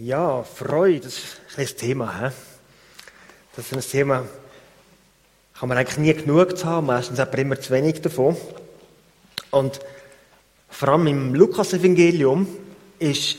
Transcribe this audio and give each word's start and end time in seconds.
Ja, 0.00 0.44
Freude, 0.44 1.00
das 1.00 1.14
ist 1.16 1.58
ein 1.58 1.64
das 1.64 1.74
Thema. 1.74 2.20
He? 2.20 2.32
Das 3.56 3.64
ist 3.66 3.74
ein 3.74 3.80
Thema, 3.80 4.24
kann 5.58 5.68
man 5.68 5.76
eigentlich 5.76 5.98
nie 5.98 6.14
genug 6.14 6.64
haben, 6.64 6.86
meistens 6.86 7.18
hat 7.18 7.34
immer 7.34 7.60
zu 7.60 7.72
wenig 7.72 8.00
davon. 8.00 8.36
Und 9.50 9.80
vor 10.68 10.90
allem 10.90 11.08
im 11.08 11.34
Lukas-Evangelium 11.34 12.46
ist 13.00 13.38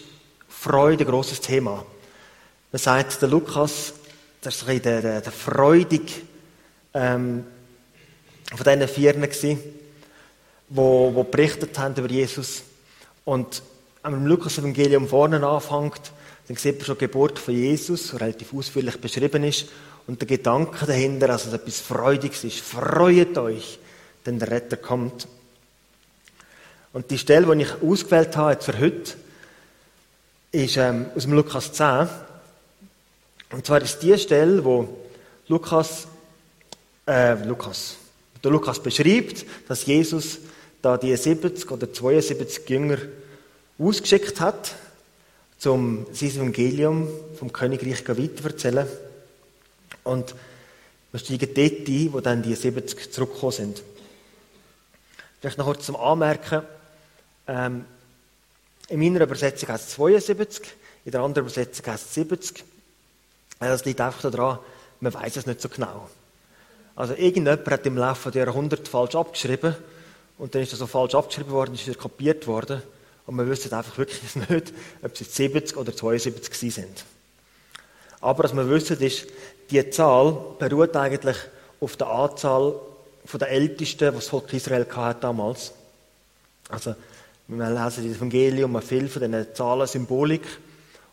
Freude 0.49 1.05
ein 1.05 1.09
grosses 1.09 1.39
Thema. 1.39 1.85
Man 2.73 2.79
sagt, 2.79 3.21
der 3.21 3.29
Lukas, 3.29 3.93
das 4.41 4.67
war 4.67 4.75
der, 4.75 5.01
der, 5.01 5.21
der 5.21 5.31
freudig 5.31 6.23
ähm, 6.93 7.45
von 8.53 8.65
diesen 8.65 8.87
Vieren, 8.89 9.25
die, 10.67 11.13
wo 11.13 11.23
berichtet 11.23 11.79
haben 11.79 11.95
über 11.95 12.09
Jesus. 12.09 12.63
Und 13.23 13.63
wenn 14.03 14.11
man 14.11 14.21
im 14.23 14.27
Lukas-Evangelium 14.27 15.07
vorne 15.07 15.41
anfängt, 15.47 16.11
dann 16.49 16.57
sieht 16.57 16.77
man 16.77 16.85
schon 16.85 16.95
die 16.95 17.05
Geburt 17.05 17.37
von 17.37 17.53
Jesus, 17.53 18.15
relativ 18.15 18.55
ausführlich 18.55 18.99
beschrieben 18.99 19.43
ist. 19.43 19.67
Und 20.07 20.19
der 20.19 20.27
Gedanke 20.27 20.87
dahinter, 20.87 21.29
also 21.29 21.51
etwas 21.51 21.79
Freudiges 21.79 22.43
ist. 22.43 22.61
Freut 22.61 23.37
euch, 23.37 23.77
denn 24.25 24.39
der 24.39 24.49
Retter 24.49 24.77
kommt. 24.77 25.27
Und 26.91 27.11
die 27.11 27.19
Stelle, 27.19 27.55
die 27.55 27.61
ich 27.61 27.83
ausgewählt 27.83 28.35
habe 28.35 28.59
für 28.59 28.79
heute, 28.79 29.13
ist 30.51 30.77
ähm, 30.77 31.05
aus 31.15 31.21
dem 31.21 31.33
Lukas 31.33 31.71
10. 31.71 32.09
Und 33.51 33.67
zwar 33.67 33.83
ist 33.83 33.99
die 33.99 34.17
Stelle, 34.17 34.65
wo 34.65 34.89
Lukas, 35.49 36.07
äh, 37.07 37.35
Lukas, 37.45 37.97
der 38.43 38.49
Lukas 38.49 38.81
beschreibt, 38.81 39.45
dass 39.67 39.85
Jesus 39.85 40.39
da 40.81 40.97
die 40.97 41.15
70 41.15 41.69
oder 41.69 41.93
72 41.93 42.67
Jünger 42.67 42.97
ausgeschickt 43.77 44.41
hat, 44.41 44.73
um 45.67 46.05
sein 46.13 46.29
Evangelium 46.29 47.07
vom 47.37 47.51
Königreich 47.51 48.07
weiterzuerzählen. 48.07 48.87
Und 50.03 50.33
wir 51.11 51.19
steigen 51.19 51.53
dort 51.53 51.87
ein, 51.87 52.13
wo 52.13 52.19
dann 52.21 52.43
die 52.43 52.55
70 52.55 53.11
zurückgekommen 53.11 53.51
sind. 53.51 53.83
Vielleicht 55.41 55.57
noch 55.57 55.65
kurz 55.65 55.85
zum 55.85 55.95
Anmerken. 55.95 56.61
Ähm, 57.47 57.85
in 58.87 58.99
meiner 58.99 59.21
Übersetzung 59.21 59.69
heißt 59.69 59.89
es 59.89 59.93
72, 59.95 60.63
in 61.05 61.11
der 61.11 61.21
anderen 61.21 61.45
Übersetzung 61.45 61.85
heißt 61.85 62.05
es 62.05 62.13
70. 62.13 62.63
Das 63.59 63.85
liegt 63.85 63.99
einfach 64.01 64.31
daran, 64.31 64.59
man 65.01 65.13
weiß 65.13 65.35
es 65.35 65.45
nicht 65.45 65.61
so 65.61 65.69
genau. 65.69 66.09
Also 66.95 67.13
irgendjemand 67.13 67.67
hat 67.67 67.85
im 67.85 67.97
Laufe 67.97 68.31
der 68.31 68.45
Jahrhunderte 68.45 68.89
falsch 68.89 69.15
abgeschrieben 69.15 69.75
und 70.37 70.55
dann 70.55 70.61
ist 70.61 70.71
das 70.71 70.79
so 70.79 70.87
falsch 70.87 71.15
abgeschrieben 71.15 71.51
worden, 71.51 71.73
ist 71.73 71.87
wieder 71.87 71.97
kopiert 71.97 72.47
worden 72.47 72.81
und 73.29 73.37
wir 73.37 73.47
wissen 73.47 73.71
einfach 73.71 73.95
wirklich 73.99 74.35
nicht, 74.49 74.73
ob 75.03 75.13
es 75.13 75.35
70 75.35 75.77
oder 75.77 75.95
72 75.95 76.73
sind. 76.73 77.05
Aber 78.21 78.43
was 78.43 78.55
wir 78.55 78.67
wissen 78.67 78.99
ist, 79.01 79.27
die 79.69 79.87
Zahl 79.91 80.35
beruht 80.57 80.95
eigentlich 80.95 81.37
auf 81.79 81.95
der 81.95 82.07
Anzahl 82.07 82.73
der 83.31 83.49
Ältesten, 83.49 84.09
die 84.09 84.15
das 84.15 84.29
Volk 84.29 84.51
Israel 84.53 84.87
hatte 84.91 85.21
damals. 85.21 85.73
Also, 86.69 86.95
wir 87.47 87.69
lesen 87.69 88.05
im 88.05 88.13
Evangelium 88.13 88.81
viel 88.81 89.07
von 89.07 89.21
diesen 89.21 89.53
Zahlen 89.53 89.85
Symbolik. 89.85 90.47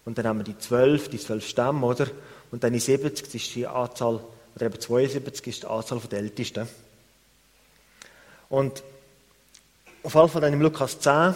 Und 0.06 0.16
dann 0.16 0.26
haben 0.26 0.38
wir 0.38 0.44
die 0.44 0.58
zwölf, 0.58 1.10
die 1.10 1.18
zwölf 1.18 1.46
Stämme, 1.46 1.84
oder? 1.84 2.06
Und 2.50 2.64
dann 2.64 2.72
die 2.72 2.78
70 2.78 3.34
ist 3.34 3.54
die 3.54 3.66
Anzahl, 3.66 4.20
oder 4.54 4.64
eben 4.64 4.80
72 4.80 5.46
ist 5.48 5.62
die 5.64 5.66
Anzahl 5.66 6.00
der 6.10 6.20
Ältesten. 6.20 6.66
Und 8.48 8.82
auf 10.02 10.14
jeden 10.14 10.28
Fall 10.30 10.40
dann 10.40 10.54
im 10.54 10.62
Lukas 10.62 10.98
10 10.98 11.34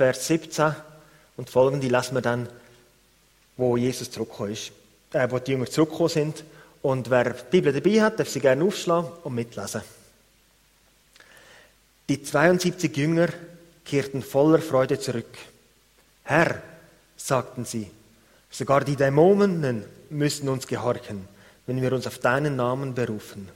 Vers 0.00 0.28
17 0.28 0.74
und 1.36 1.50
folgende 1.50 1.86
lesen 1.86 2.14
wir 2.14 2.22
dann, 2.22 2.48
wo 3.58 3.76
Jesus 3.76 4.10
zurückgekommen 4.10 4.52
ist, 4.52 4.72
äh, 5.12 5.30
wo 5.30 5.38
die 5.38 5.50
Jünger 5.50 5.66
zurückgekommen 5.66 6.08
sind. 6.08 6.44
Und 6.80 7.10
wer 7.10 7.34
die 7.34 7.50
Bibel 7.50 7.70
dabei 7.70 8.00
hat, 8.00 8.18
darf 8.18 8.30
sie 8.30 8.40
gerne 8.40 8.64
aufschlagen 8.64 9.10
und 9.24 9.34
mitlesen. 9.34 9.82
Die 12.08 12.22
72 12.22 12.96
Jünger 12.96 13.28
kehrten 13.84 14.22
voller 14.22 14.60
Freude 14.60 14.98
zurück. 14.98 15.36
Herr, 16.24 16.62
sagten 17.18 17.66
sie, 17.66 17.90
sogar 18.50 18.82
die 18.82 18.96
Dämonen 18.96 19.84
müssen 20.08 20.48
uns 20.48 20.66
gehorchen, 20.66 21.28
wenn 21.66 21.82
wir 21.82 21.92
uns 21.92 22.06
auf 22.06 22.16
deinen 22.20 22.56
Namen 22.56 22.94
berufen. 22.94 23.50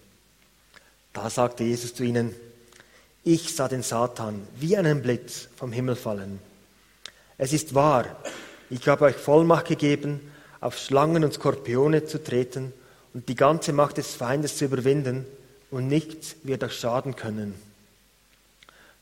Da 1.15 1.31
sagte 1.31 1.65
Jesus 1.65 1.95
zu 1.95 2.05
ihnen, 2.05 2.35
ich 3.25 3.55
sah 3.55 3.69
den 3.69 3.83
Satan 3.83 4.47
wie 4.61 4.77
einen 4.77 5.03
Blitz 5.03 5.49
vom 5.57 5.73
Himmel 5.73 5.97
fallen. 5.97 6.39
Es 7.39 7.53
ist 7.53 7.75
wahr, 7.75 8.17
ich 8.71 8.87
habe 8.87 9.07
euch 9.07 9.17
Vollmacht 9.17 9.67
gegeben, 9.67 10.21
auf 10.61 10.79
Schlangen 10.79 11.25
und 11.25 11.35
Skorpione 11.35 12.05
zu 12.05 12.23
treten 12.23 12.73
und 13.13 13.29
die 13.29 13.35
ganze 13.35 13.73
Macht 13.73 13.97
des 13.97 14.15
Feindes 14.15 14.57
zu 14.57 14.67
überwinden, 14.67 15.27
und 15.71 15.89
nichts 15.89 16.37
wird 16.45 16.63
euch 16.63 16.75
schaden 16.75 17.17
können. 17.17 17.53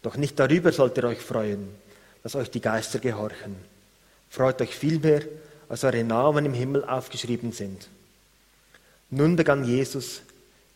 Doch 0.00 0.16
nicht 0.16 0.38
darüber 0.38 0.72
sollt 0.72 0.96
ihr 0.96 1.04
euch 1.04 1.20
freuen, 1.20 1.68
dass 2.22 2.34
euch 2.34 2.50
die 2.50 2.62
Geister 2.62 2.98
gehorchen. 2.98 3.56
Freut 4.30 4.62
euch 4.62 4.74
vielmehr, 4.74 5.20
als 5.68 5.84
eure 5.84 6.02
Namen 6.02 6.46
im 6.46 6.54
Himmel 6.54 6.82
aufgeschrieben 6.86 7.52
sind. 7.52 7.88
Nun 9.10 9.36
begann 9.36 9.64
Jesus, 9.64 10.22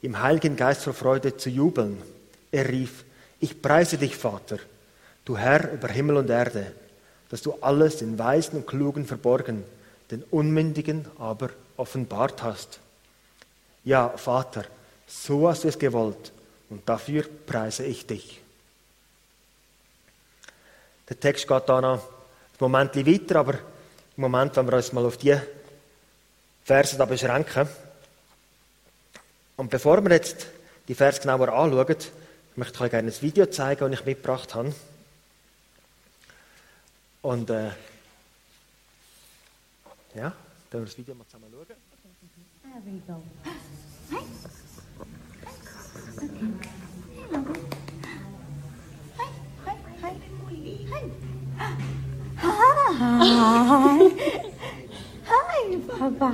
im 0.02 0.20
Heiligen 0.20 0.56
Geist 0.56 0.82
vor 0.82 0.92
Freude 0.92 1.38
zu 1.38 1.48
jubeln. 1.48 2.02
Er 2.52 2.68
rief, 2.68 3.05
ich 3.40 3.60
preise 3.60 3.98
dich, 3.98 4.16
Vater, 4.16 4.58
du 5.24 5.36
Herr 5.36 5.72
über 5.72 5.88
Himmel 5.88 6.16
und 6.16 6.30
Erde, 6.30 6.72
dass 7.28 7.42
du 7.42 7.54
alles 7.60 7.98
den 7.98 8.18
Weisen 8.18 8.58
und 8.58 8.66
Klugen 8.66 9.06
verborgen, 9.06 9.64
den 10.10 10.22
Unmündigen 10.30 11.06
aber 11.18 11.50
offenbart 11.76 12.42
hast. 12.42 12.80
Ja, 13.84 14.08
Vater, 14.16 14.64
so 15.06 15.48
hast 15.48 15.64
du 15.64 15.68
es 15.68 15.78
gewollt 15.78 16.32
und 16.70 16.88
dafür 16.88 17.24
preise 17.46 17.84
ich 17.84 18.06
dich. 18.06 18.40
Der 21.08 21.20
Text 21.20 21.46
geht 21.46 21.68
da 21.68 21.80
noch 21.80 22.02
ein 22.02 22.08
Moment 22.58 22.96
weiter, 22.96 23.36
aber 23.36 23.54
im 23.54 24.22
Moment, 24.22 24.56
wenn 24.56 24.66
wir 24.66 24.76
uns 24.76 24.92
mal 24.92 25.04
auf 25.04 25.16
die 25.16 25.36
Verse 26.64 26.96
da 26.96 27.04
beschränken. 27.04 27.68
Und 29.56 29.70
bevor 29.70 30.02
wir 30.02 30.10
jetzt 30.12 30.46
die 30.88 30.94
Verse 30.94 31.20
genauer 31.20 31.48
anschauen, 31.48 31.96
ich 32.56 32.58
möchte 32.58 32.80
euch 32.80 32.90
gerne 32.90 33.10
ein 33.10 33.20
Video 33.20 33.44
zeigen, 33.44 33.90
das 33.90 34.00
ich 34.00 34.06
mitgebracht 34.06 34.54
habe. 34.54 34.74
Und 37.20 37.50
äh, 37.50 37.66
ja, 40.14 40.32
dann 40.70 40.80
wir 40.80 40.86
das 40.86 40.96
Video 40.96 41.14
mal 41.14 41.26
zusammen 41.26 41.52
schauen. 41.52 41.66
There 42.62 42.82
we 42.86 43.02
go. 43.06 43.22
Hi. 44.08 44.22
Hi. 52.88 54.10
Hi, 55.26 55.76
Papa. 55.86 56.30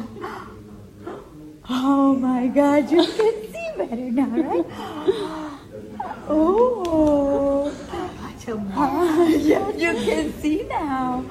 Oh 1.69 2.15
my 2.15 2.47
God, 2.47 2.89
you 2.93 3.05
can 3.07 3.35
see 3.51 3.73
better 3.77 3.97
now, 3.97 4.29
right? 4.37 4.67
Oh, 6.29 7.71
yeah, 9.29 9.71
you 9.77 9.93
can 10.05 10.33
see 10.41 10.63
now. 10.69 11.25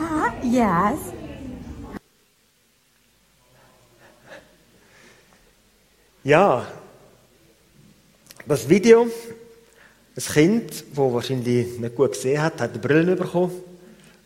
Uh, 0.00 0.30
yes. 0.42 0.98
Ja, 6.24 6.66
das 8.46 8.68
Video, 8.68 9.06
ein 10.16 10.22
Kind, 10.22 10.70
das 10.70 10.84
wahrscheinlich 10.96 11.78
nicht 11.78 11.94
gut 11.94 12.12
gesehen 12.12 12.42
hat, 12.42 12.60
hat 12.60 12.70
eine 12.70 12.80
Brille 12.80 13.16
bekommen 13.16 13.52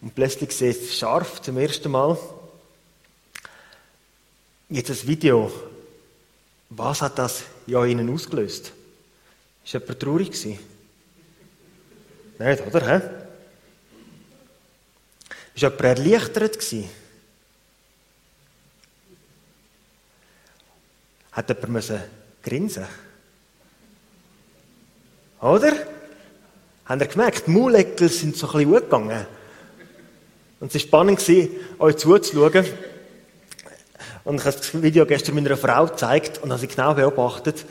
und 0.00 0.14
plötzlich 0.14 0.52
sieht 0.52 0.82
es 0.82 0.98
scharf 0.98 1.42
zum 1.42 1.58
ersten 1.58 1.90
Mal. 1.90 2.18
Jetzt 4.68 4.88
das 4.88 5.06
Video, 5.06 5.52
was 6.70 7.02
hat 7.02 7.18
das 7.18 7.44
ja 7.66 7.84
Ihnen 7.84 8.12
ausgelöst? 8.12 8.72
Ist 9.64 9.72
jemand 9.72 10.00
traurig? 10.00 10.44
Nicht, 10.44 10.60
oder? 12.66 12.86
Hä? 12.86 13.00
Ist 15.54 15.62
jemand 15.62 15.80
erleichtert? 15.80 16.58
Hat 21.32 21.48
jemand 21.48 21.68
müssen 21.68 22.00
grinsen 22.42 22.86
Oder? 25.40 25.72
Habt 26.84 27.00
ihr 27.00 27.06
gemerkt, 27.06 27.46
die 27.46 27.50
Mauleckel 27.50 28.08
sind 28.08 28.36
so 28.36 28.46
ein 28.48 28.52
bisschen 28.52 28.70
hochgegangen. 28.70 29.26
Und 30.60 30.68
es 30.68 30.74
war 30.74 30.80
spannend, 30.80 31.20
euch 31.78 31.96
zuzuschauen. 31.96 32.66
Und 34.24 34.36
ich 34.36 34.44
habe 34.44 34.56
das 34.56 34.82
Video 34.82 35.06
gestern 35.06 35.34
meiner 35.34 35.56
Frau 35.56 35.86
gezeigt 35.86 36.38
und 36.42 36.50
habe 36.50 36.60
sie 36.60 36.68
genau 36.68 36.94
beobachtet. 36.94 37.64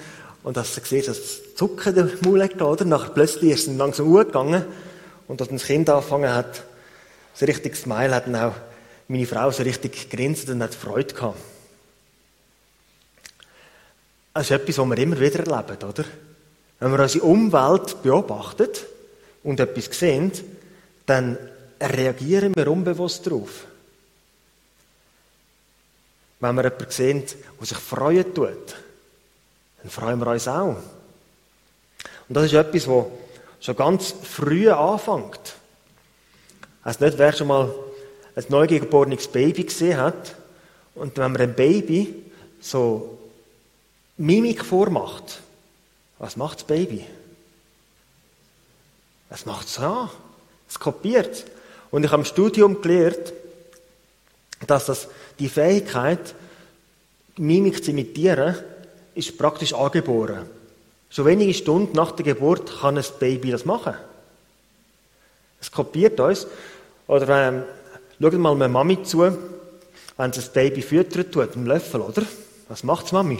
Und 0.43 0.57
als 0.57 0.75
du 0.75 0.81
siehst, 0.83 1.07
das 1.07 1.55
Zucken 1.55 1.93
der 1.93 2.09
Maulecke, 2.21 2.63
oder? 2.63 2.85
Nachher 2.85 3.09
plötzlich 3.09 3.51
ist 3.51 3.67
es 3.67 3.75
langsam 3.75 4.07
hochgegangen. 4.07 4.65
Und 5.27 5.41
als 5.41 5.49
das 5.49 5.63
Kind 5.63 5.89
angefangen 5.89 6.33
hat, 6.33 6.63
so 7.33 7.45
richtig 7.45 7.75
Smile 7.75 8.15
hat, 8.15 8.27
dann 8.27 8.35
auch 8.35 8.55
meine 9.07 9.25
Frau 9.25 9.51
so 9.51 9.63
richtig 9.63 10.09
grinst 10.09 10.49
und 10.49 10.63
hat 10.63 10.73
Freude 10.73 11.13
gehabt. 11.13 11.37
Das 14.33 14.43
ist 14.43 14.51
etwas, 14.51 14.77
was 14.77 14.89
wir 14.89 14.97
immer 14.97 15.19
wieder 15.19 15.39
erleben, 15.39 15.83
oder? 15.83 16.05
Wenn 16.79 16.91
wir 16.91 16.99
unsere 16.99 17.25
Umwelt 17.25 18.01
beobachtet 18.01 18.85
und 19.43 19.59
etwas 19.59 19.97
sehen, 19.97 20.31
dann 21.05 21.37
reagieren 21.79 22.55
wir 22.55 22.67
unbewusst 22.71 23.27
darauf. 23.27 23.65
Wenn 26.39 26.55
wir 26.55 26.63
jemanden 26.63 26.91
sehen, 26.91 27.23
der 27.59 27.67
sich 27.67 27.77
freuen 27.77 28.33
tut, 28.33 28.75
dann 29.81 29.91
freuen 29.91 30.19
wir 30.19 30.27
uns 30.27 30.47
auch. 30.47 30.77
Und 32.27 32.35
das 32.35 32.45
ist 32.45 32.53
etwas, 32.53 32.87
was 32.87 33.05
schon 33.59 33.75
ganz 33.75 34.13
früh 34.23 34.69
anfängt. 34.69 35.55
Also 36.83 37.05
nicht, 37.05 37.17
wer 37.17 37.33
schon 37.33 37.47
mal 37.47 37.73
ein 38.35 38.45
neugeborenes 38.49 39.27
Baby 39.27 39.65
gesehen 39.65 39.97
hat 39.97 40.35
und 40.95 41.17
wenn 41.17 41.31
man 41.31 41.41
ein 41.41 41.53
Baby 41.53 42.15
so 42.59 43.17
Mimik 44.17 44.63
vormacht, 44.63 45.41
was 46.19 46.37
macht 46.37 46.59
das 46.59 46.67
Baby? 46.67 47.05
Es 49.29 49.45
macht 49.45 49.67
es 49.67 49.79
an. 49.79 50.09
Es 50.69 50.79
kopiert. 50.79 51.45
Und 51.89 52.03
ich 52.03 52.11
habe 52.11 52.21
im 52.21 52.25
Studium 52.25 52.81
gelernt, 52.81 53.33
dass 54.67 54.85
das, 54.85 55.07
die 55.39 55.49
Fähigkeit, 55.49 56.35
Mimik 57.37 57.83
zu 57.83 57.91
imitieren, 57.91 58.55
ist 59.15 59.37
praktisch 59.37 59.73
angeboren. 59.73 60.45
Schon 61.09 61.25
wenige 61.25 61.53
Stunden 61.53 61.95
nach 61.95 62.11
der 62.11 62.25
Geburt 62.25 62.79
kann 62.79 62.97
ein 62.97 63.03
Baby 63.19 63.51
das 63.51 63.65
machen. 63.65 63.95
Es 65.59 65.71
kopiert 65.71 66.19
uns. 66.19 66.47
Oder 67.07 67.47
ähm, 67.47 67.63
schaut 68.21 68.33
mal 68.33 68.55
meine 68.55 68.71
Mami 68.71 69.03
zu, 69.03 69.19
wenn 70.17 70.33
sie 70.33 70.39
das 70.39 70.53
Baby 70.53 70.81
füttert 70.81 71.33
tut, 71.33 71.47
mit 71.47 71.55
dem 71.55 71.65
Löffel, 71.67 72.01
oder? 72.01 72.23
Was 72.69 72.83
macht's 72.83 73.11
Mami? 73.11 73.39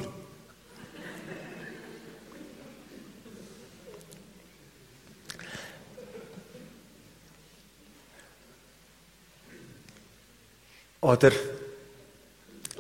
Oder 11.00 11.32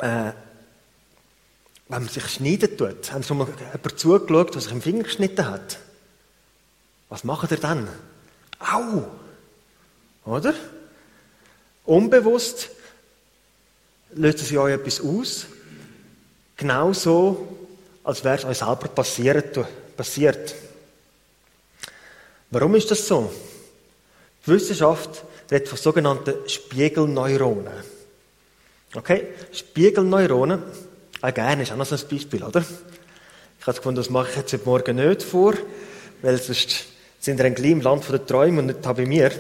äh, 0.02 0.31
wenn 2.01 2.06
man 2.07 2.13
sich 2.15 2.27
schneiden 2.30 2.77
tut, 2.77 3.12
haben 3.12 3.21
schon 3.21 3.38
mal 3.38 3.48
jemand 3.48 4.00
zugeschaut, 4.00 4.56
der 4.56 4.62
sich 4.62 4.71
im 4.71 4.81
Finger 4.81 5.03
geschnitten 5.03 5.45
hat? 5.45 5.77
Was 7.09 7.24
macht 7.24 7.51
er 7.51 7.57
dann? 7.57 7.88
Au! 8.57 9.06
Oder? 10.25 10.56
Unbewusst 11.86 12.69
löst 14.13 14.39
sie 14.39 14.57
euch 14.57 14.74
etwas 14.74 15.00
aus. 15.00 15.45
Genauso, 16.57 17.48
als 18.04 18.24
wäre 18.24 18.38
es 18.38 18.45
euch 18.45 18.57
selber 18.57 18.88
passiert. 18.88 19.59
passiert. 19.95 20.56
Warum 22.50 22.74
ist 22.74 22.89
das 22.89 23.07
so? 23.07 23.31
Die 24.44 24.51
Wissenschaft 24.51 25.24
redet 25.51 25.69
von 25.69 25.77
sogenannten 25.77 26.50
Spiegelneuronen. 26.50 27.74
Okay? 28.95 29.27
Spiegelneuronen, 29.51 30.63
ah, 31.21 31.31
gerne, 31.31 31.63
ist 31.63 31.71
auch 31.71 31.77
noch 31.77 31.85
so 31.85 31.95
ein 31.95 32.01
Beispiel, 32.09 32.44
oder? 32.44 32.63
Ich 33.59 33.68
habe 33.68 33.77
gefunden, 33.77 33.97
das 33.97 34.09
mache 34.09 34.29
ich 34.31 34.38
jetzt 34.38 34.53
heute 34.53 34.65
Morgen 34.65 34.95
nicht 34.95 35.23
vor, 35.23 35.53
weil 36.21 36.38
sonst 36.41 36.85
sind 37.19 37.38
wir 37.38 37.45
ein 37.45 37.56
im 37.56 37.81
Land 37.81 38.09
der 38.09 38.25
Träume 38.25 38.59
und 38.59 38.65
nicht 38.65 38.81
bei 38.81 39.06
mir. 39.06 39.31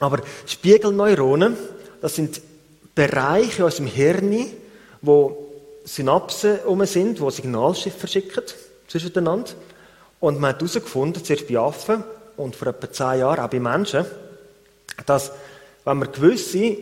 Aber 0.00 0.20
Spiegelneuronen, 0.46 1.56
das 2.00 2.16
sind 2.16 2.40
Bereiche 2.94 3.64
aus 3.64 3.76
dem 3.76 3.86
Hirn, 3.86 4.46
wo 5.00 5.52
Synapsen 5.84 6.58
um 6.60 6.84
sind, 6.84 7.20
wo 7.20 7.30
Signalschiffe 7.30 7.98
verschicken 7.98 8.42
zwischeneinander. 8.88 9.52
Und 10.20 10.40
man 10.40 10.50
hat 10.50 10.60
herausgefunden, 10.60 11.24
zuerst 11.24 11.48
bei 11.48 11.58
Affen 11.58 12.04
und 12.36 12.56
vor 12.56 12.68
etwa 12.68 12.90
zehn 12.90 13.20
Jahren 13.20 13.40
auch 13.40 13.50
bei 13.50 13.60
Menschen, 13.60 14.04
dass 15.06 15.32
wenn 15.84 15.98
man 15.98 16.12
gewisse 16.12 16.76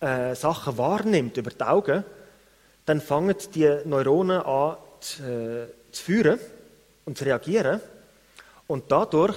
äh, 0.00 0.34
Sachen 0.34 0.76
wahrnimmt 0.78 1.36
über 1.36 1.50
die 1.50 1.62
Augen, 1.62 2.04
dann 2.90 3.00
fangen 3.00 3.36
die 3.54 3.72
Neuronen 3.84 4.40
an 4.40 4.76
zu, 4.98 5.22
äh, 5.22 5.66
zu 5.92 6.02
führen 6.02 6.40
und 7.04 7.16
zu 7.16 7.24
reagieren. 7.24 7.80
Und 8.66 8.90
dadurch 8.90 9.36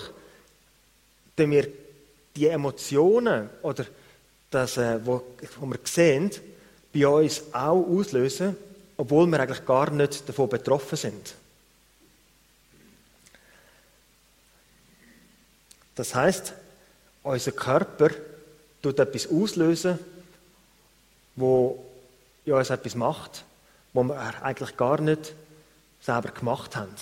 tun 1.38 1.51
wir 1.51 1.67
die 2.35 2.47
Emotionen 2.47 3.51
oder 3.61 3.85
das, 4.50 4.77
äh, 4.77 5.00
was 5.05 5.21
wir 5.61 5.79
sehen, 5.83 6.31
bei 6.91 7.07
uns 7.07 7.44
auch 7.51 7.85
auslösen, 7.88 8.57
obwohl 8.97 9.27
wir 9.27 9.39
eigentlich 9.39 9.63
gar 9.63 9.91
nicht 9.91 10.27
davon 10.27 10.50
betroffen 10.50 10.97
sind. 10.97 11.35
Das 15.94 16.15
heißt, 16.15 16.53
unser 17.21 17.51
Körper 17.51 18.09
tut 18.81 18.97
etwas 18.97 19.27
auslösen, 19.27 20.00
wo 21.35 21.93
ja 22.45 22.56
uns 22.56 22.69
etwas 22.69 22.95
macht, 22.95 23.45
wo 23.94 24.04
wir 24.04 24.44
eigentlich 24.44 24.75
gar 24.78 25.00
nicht 25.00 25.34
selber 26.01 26.30
gemacht 26.30 26.75
haben. 26.75 26.94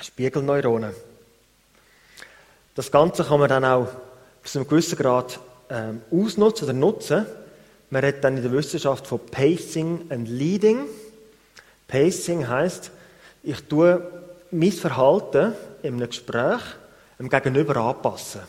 Spiegelneuronen. 0.00 0.92
Das 2.74 2.90
Ganze 2.90 3.24
kann 3.24 3.40
man 3.40 3.48
dann 3.48 3.64
auch 3.64 3.88
bis 4.42 4.52
zu 4.52 4.58
einem 4.58 4.68
gewissen 4.68 4.96
Grad 4.96 5.38
ähm, 5.68 6.02
ausnutzen 6.10 6.64
oder 6.64 6.72
nutzen. 6.72 7.26
Man 7.90 8.04
redet 8.04 8.24
dann 8.24 8.36
in 8.36 8.42
der 8.42 8.52
Wissenschaft 8.52 9.06
von 9.06 9.20
Pacing 9.26 10.06
and 10.10 10.28
Leading. 10.28 10.86
Pacing 11.88 12.48
heißt, 12.48 12.90
ich 13.42 13.60
tue 13.64 14.06
mein 14.50 14.72
Verhalten 14.72 15.54
in 15.82 15.94
einem 15.94 16.08
Gespräch 16.08 16.60
dem 17.20 17.28
Gegenüber 17.28 17.76
anpassen. 17.76 18.40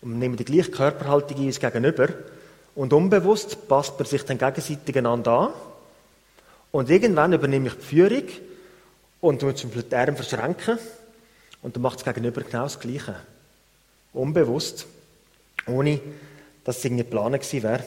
Und 0.00 0.18
nehme 0.18 0.36
die 0.36 0.44
gleiche 0.44 0.70
Körperhaltung 0.70 1.38
ein 1.38 1.46
als 1.46 1.60
Gegenüber. 1.60 2.08
Und 2.74 2.92
unbewusst 2.92 3.68
passt 3.68 3.98
man 3.98 4.06
sich 4.06 4.24
dann 4.24 4.38
gegenseitig 4.38 4.96
an. 4.96 5.52
Und 6.72 6.90
irgendwann 6.90 7.32
übernehme 7.32 7.68
ich 7.68 7.74
die 7.74 7.82
Führung 7.82 8.24
und 9.20 9.42
muss 9.42 9.60
zum 9.60 9.70
Beispiel 9.70 9.90
die 9.90 9.96
Arme 9.96 10.16
verschränken. 10.16 10.78
Und 11.62 11.76
dann 11.76 11.82
macht 11.82 11.98
das 11.98 12.04
Gegenüber 12.04 12.42
genau 12.42 12.64
das 12.64 12.80
Gleiche. 12.80 13.16
Unbewusst. 14.12 14.86
Ohne, 15.66 16.00
dass 16.64 16.78
es 16.78 16.84
irgendwie 16.84 17.04
geplant 17.04 17.40
gewesen 17.40 17.62
wäre. 17.62 17.84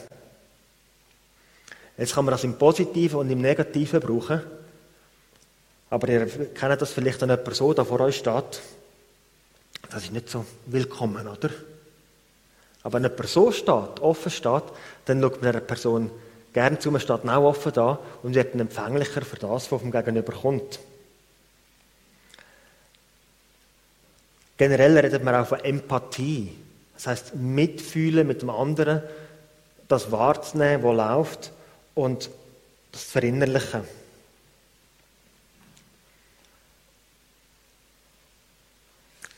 Jetzt 1.97 2.13
kann 2.13 2.25
man 2.25 2.31
das 2.31 2.43
im 2.43 2.57
Positiven 2.57 3.19
und 3.19 3.29
im 3.29 3.41
Negativen 3.41 3.99
brauchen. 3.99 4.41
Aber 5.89 6.09
ihr 6.09 6.25
kennt 6.27 6.81
das 6.81 6.91
vielleicht, 6.91 7.21
wenn 7.21 7.29
jemand 7.29 7.55
so 7.55 7.73
da 7.73 7.83
vor 7.83 7.99
euch 8.01 8.17
steht. 8.17 8.61
Das 9.89 10.03
ist 10.03 10.11
nicht 10.11 10.29
so 10.29 10.45
willkommen, 10.65 11.27
oder? 11.27 11.49
Aber 12.87 13.03
wenn 13.03 13.11
jemand 13.11 13.27
so 13.27 13.51
steht, 13.51 13.99
offen 13.99 14.31
steht, 14.31 14.63
dann 15.03 15.19
schaut 15.19 15.41
man 15.41 15.49
einer 15.49 15.59
Person 15.59 16.09
gerne 16.53 16.79
zu, 16.79 16.89
man 16.89 17.01
steht 17.01 17.27
auch 17.27 17.43
offen 17.43 17.73
da 17.73 17.99
und 18.23 18.33
wird 18.33 18.53
dann 18.53 18.61
empfänglicher 18.61 19.23
für 19.23 19.35
das, 19.35 19.69
was 19.69 19.81
vom 19.81 19.91
Gegenüber 19.91 20.31
kommt. 20.31 20.79
Generell 24.55 24.97
redet 24.97 25.21
man 25.21 25.35
auch 25.35 25.47
von 25.47 25.59
Empathie. 25.59 26.55
Das 26.93 27.07
heißt, 27.07 27.35
mitfühlen 27.35 28.25
mit 28.25 28.41
dem 28.41 28.49
anderen, 28.51 29.03
das 29.89 30.09
wahrzunehmen, 30.09 30.81
was 30.81 30.95
läuft 30.95 31.51
und 31.93 32.29
das 32.93 33.03
zu 33.03 33.11
verinnerlichen. 33.11 33.81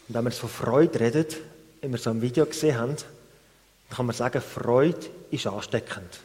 Und 0.08 0.14
wenn 0.14 0.24
wir 0.24 0.32
von 0.34 0.50
Freude 0.50 1.00
redet, 1.00 1.38
wie 1.82 1.90
wir 1.90 1.98
so 1.98 2.12
im 2.12 2.22
Video 2.22 2.46
gesehen 2.46 2.78
haben, 2.78 2.96
dann 3.90 3.96
kann 3.96 4.06
man 4.06 4.16
sagen, 4.16 4.42
Freude 4.42 5.08
ist 5.32 5.48
ansteckend. 5.48 6.20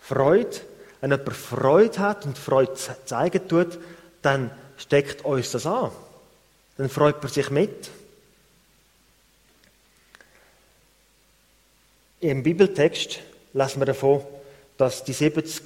Freude, 0.00 0.60
wenn 1.00 1.10
jemand 1.10 1.36
Freude 1.36 1.98
hat 1.98 2.24
und 2.24 2.38
Freude 2.38 2.74
zeigen 3.04 3.46
tut, 3.46 3.78
dann 4.22 4.50
steckt 4.78 5.24
uns 5.24 5.50
das 5.50 5.66
an. 5.66 5.90
Dann 6.78 6.88
freut 6.88 7.22
man 7.22 7.30
sich 7.30 7.50
mit. 7.50 7.90
Im 12.20 12.42
Bibeltext 12.42 13.20
lesen 13.52 13.80
wir 13.80 13.86
davon, 13.86 14.24
dass 14.78 15.04
die 15.04 15.12
70 15.12 15.62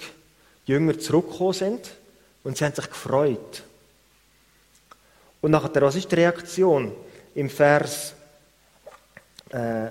Jünger 0.66 0.98
zurückgekommen 0.98 1.52
sind 1.52 1.90
und 2.42 2.58
sie 2.58 2.64
haben 2.64 2.74
sich 2.74 2.88
gefreut. 2.88 3.62
Und 5.40 5.52
nachher, 5.52 5.82
was 5.82 5.94
ist 5.94 6.10
die 6.10 6.16
Reaktion? 6.16 6.92
Im 7.34 7.48
Vers 7.48 8.14
äh, 9.50 9.90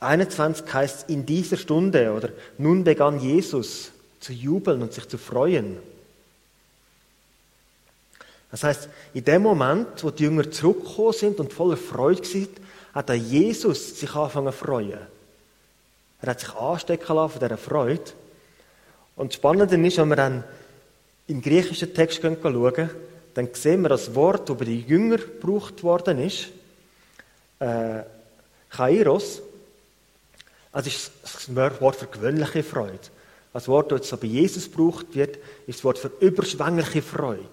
21 0.00 0.72
heißt 0.72 1.10
in 1.10 1.24
dieser 1.24 1.56
Stunde 1.56 2.12
oder 2.12 2.30
nun 2.58 2.84
begann 2.84 3.20
Jesus 3.20 3.90
zu 4.20 4.32
jubeln 4.32 4.82
und 4.82 4.92
sich 4.92 5.08
zu 5.08 5.18
freuen. 5.18 5.78
Das 8.50 8.62
heißt, 8.62 8.88
in 9.14 9.24
dem 9.24 9.42
Moment, 9.42 10.02
wo 10.02 10.10
die 10.10 10.24
Jünger 10.24 10.50
zurückgekommen 10.50 11.12
sind 11.12 11.40
und 11.40 11.52
voller 11.52 11.76
Freude 11.76 12.24
sind, 12.24 12.50
hat 12.94 13.10
auch 13.10 13.14
Jesus 13.14 13.98
sich 13.98 14.14
angefangen 14.14 14.52
zu 14.52 14.58
freuen. 14.58 14.98
Er 16.22 16.30
hat 16.30 16.40
sich 16.40 16.54
anstecken 16.54 17.14
lassen 17.16 17.32
von 17.32 17.40
dieser 17.40 17.58
Freude. 17.58 18.12
Und 19.16 19.32
das 19.32 19.36
Spannende 19.36 19.76
ist, 19.86 19.98
wenn 19.98 20.08
wir 20.08 20.16
dann 20.16 20.44
im 21.26 21.42
griechischen 21.42 21.92
Text 21.92 22.22
schauen, 22.22 22.90
dann 23.34 23.48
sehen 23.52 23.82
wir 23.82 23.88
das 23.90 24.14
Wort, 24.14 24.48
das 24.48 24.56
bei 24.56 24.64
den 24.64 24.86
Jüngern 24.86 25.20
gebraucht 25.20 25.82
worden 25.82 26.18
ist, 26.20 26.48
äh, 27.58 28.00
Kairos, 28.76 29.40
also 30.72 30.88
ist 30.88 31.10
das 31.22 31.80
Wort 31.80 31.96
für 31.96 32.06
gewöhnliche 32.06 32.62
Freude. 32.62 32.98
Das 33.52 33.68
Wort, 33.68 33.90
das 33.90 34.08
so 34.08 34.18
bei 34.18 34.26
Jesus 34.26 34.70
gebraucht 34.70 35.14
wird, 35.14 35.36
ist 35.66 35.78
das 35.78 35.84
Wort 35.84 35.98
für 35.98 36.12
überschwängliche 36.20 37.00
Freude. 37.00 37.48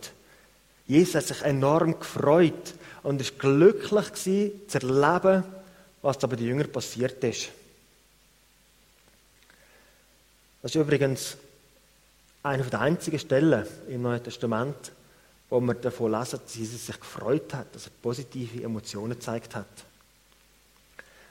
Jesus 0.85 1.15
hat 1.15 1.27
sich 1.27 1.41
enorm 1.43 1.97
gefreut 1.97 2.73
und 3.03 3.21
ist 3.21 3.39
glücklich 3.39 4.11
gewesen, 4.11 4.51
zu 4.67 4.79
erleben, 4.79 5.45
was 6.01 6.17
da 6.17 6.27
bei 6.27 6.35
den 6.35 6.47
Jüngern 6.47 6.69
passiert 6.69 7.23
ist. 7.23 7.49
Das 10.61 10.71
ist 10.71 10.75
übrigens 10.75 11.37
eine 12.43 12.63
der 12.63 12.81
einzigen 12.81 13.19
Stellen 13.19 13.65
im 13.87 14.01
Neuen 14.01 14.21
Testament, 14.23 14.91
wo 15.49 15.61
wir 15.61 15.75
davon 15.75 16.11
lesen, 16.11 16.41
dass 16.43 16.55
Jesus 16.55 16.85
sich 16.85 16.99
gefreut 16.99 17.53
hat, 17.53 17.73
dass 17.73 17.85
er 17.85 17.91
positive 18.01 18.61
Emotionen 18.61 19.13
gezeigt 19.13 19.55
hat. 19.55 19.67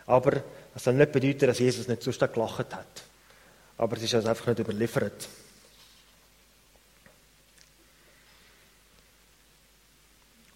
Aber 0.06 0.42
das 0.74 0.84
soll 0.84 0.94
nicht 0.94 1.12
bedeuten, 1.12 1.46
dass 1.46 1.58
Jesus 1.58 1.88
nicht 1.88 2.02
sonst 2.02 2.20
gelacht 2.32 2.74
hat. 2.74 3.02
Aber 3.78 3.96
es 3.96 4.02
ist 4.02 4.14
also 4.14 4.28
einfach 4.28 4.46
nicht 4.46 4.58
überliefert. 4.58 5.28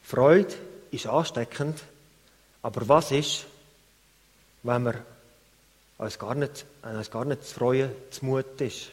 Freude 0.02 0.54
ist 0.92 1.06
ansteckend, 1.06 1.82
aber 2.62 2.88
was 2.88 3.10
ist, 3.10 3.44
wenn 4.62 4.84
wir 4.84 4.94
uns 5.98 6.18
gar 6.18 6.34
nicht, 6.36 6.64
uns 6.82 7.10
gar 7.10 7.24
nicht 7.24 7.44
zu 7.44 7.54
freuen 7.54 7.90
zumut 8.10 8.60
ist? 8.60 8.92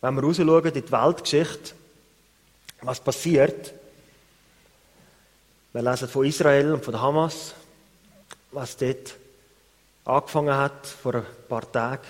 Wenn 0.00 0.14
wir 0.14 0.22
rausschauen 0.22 0.64
in 0.64 0.72
die 0.72 0.92
Weltgeschichte, 0.92 1.74
was 2.80 3.00
passiert, 3.00 3.74
wir 5.72 5.82
lesen 5.82 6.08
von 6.08 6.24
Israel 6.24 6.72
und 6.72 6.84
von 6.84 7.00
Hamas, 7.00 7.54
was 8.54 8.76
dort 8.76 9.16
angefangen 10.04 10.54
hat 10.56 10.86
vor 10.86 11.16
ein 11.16 11.26
paar 11.48 11.70
Tagen. 11.70 12.06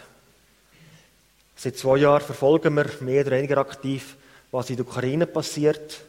Seit 1.57 1.77
zwei 1.77 1.99
Jahren 1.99 2.23
verfolgen 2.23 2.75
wir 2.75 2.91
mehr 3.01 3.23
oder 3.23 3.37
weniger 3.37 3.59
aktiv, 3.59 4.17
was 4.51 4.71
in 4.71 4.77
der 4.77 4.87
Ukraine 4.87 5.27
passiert, 5.27 6.01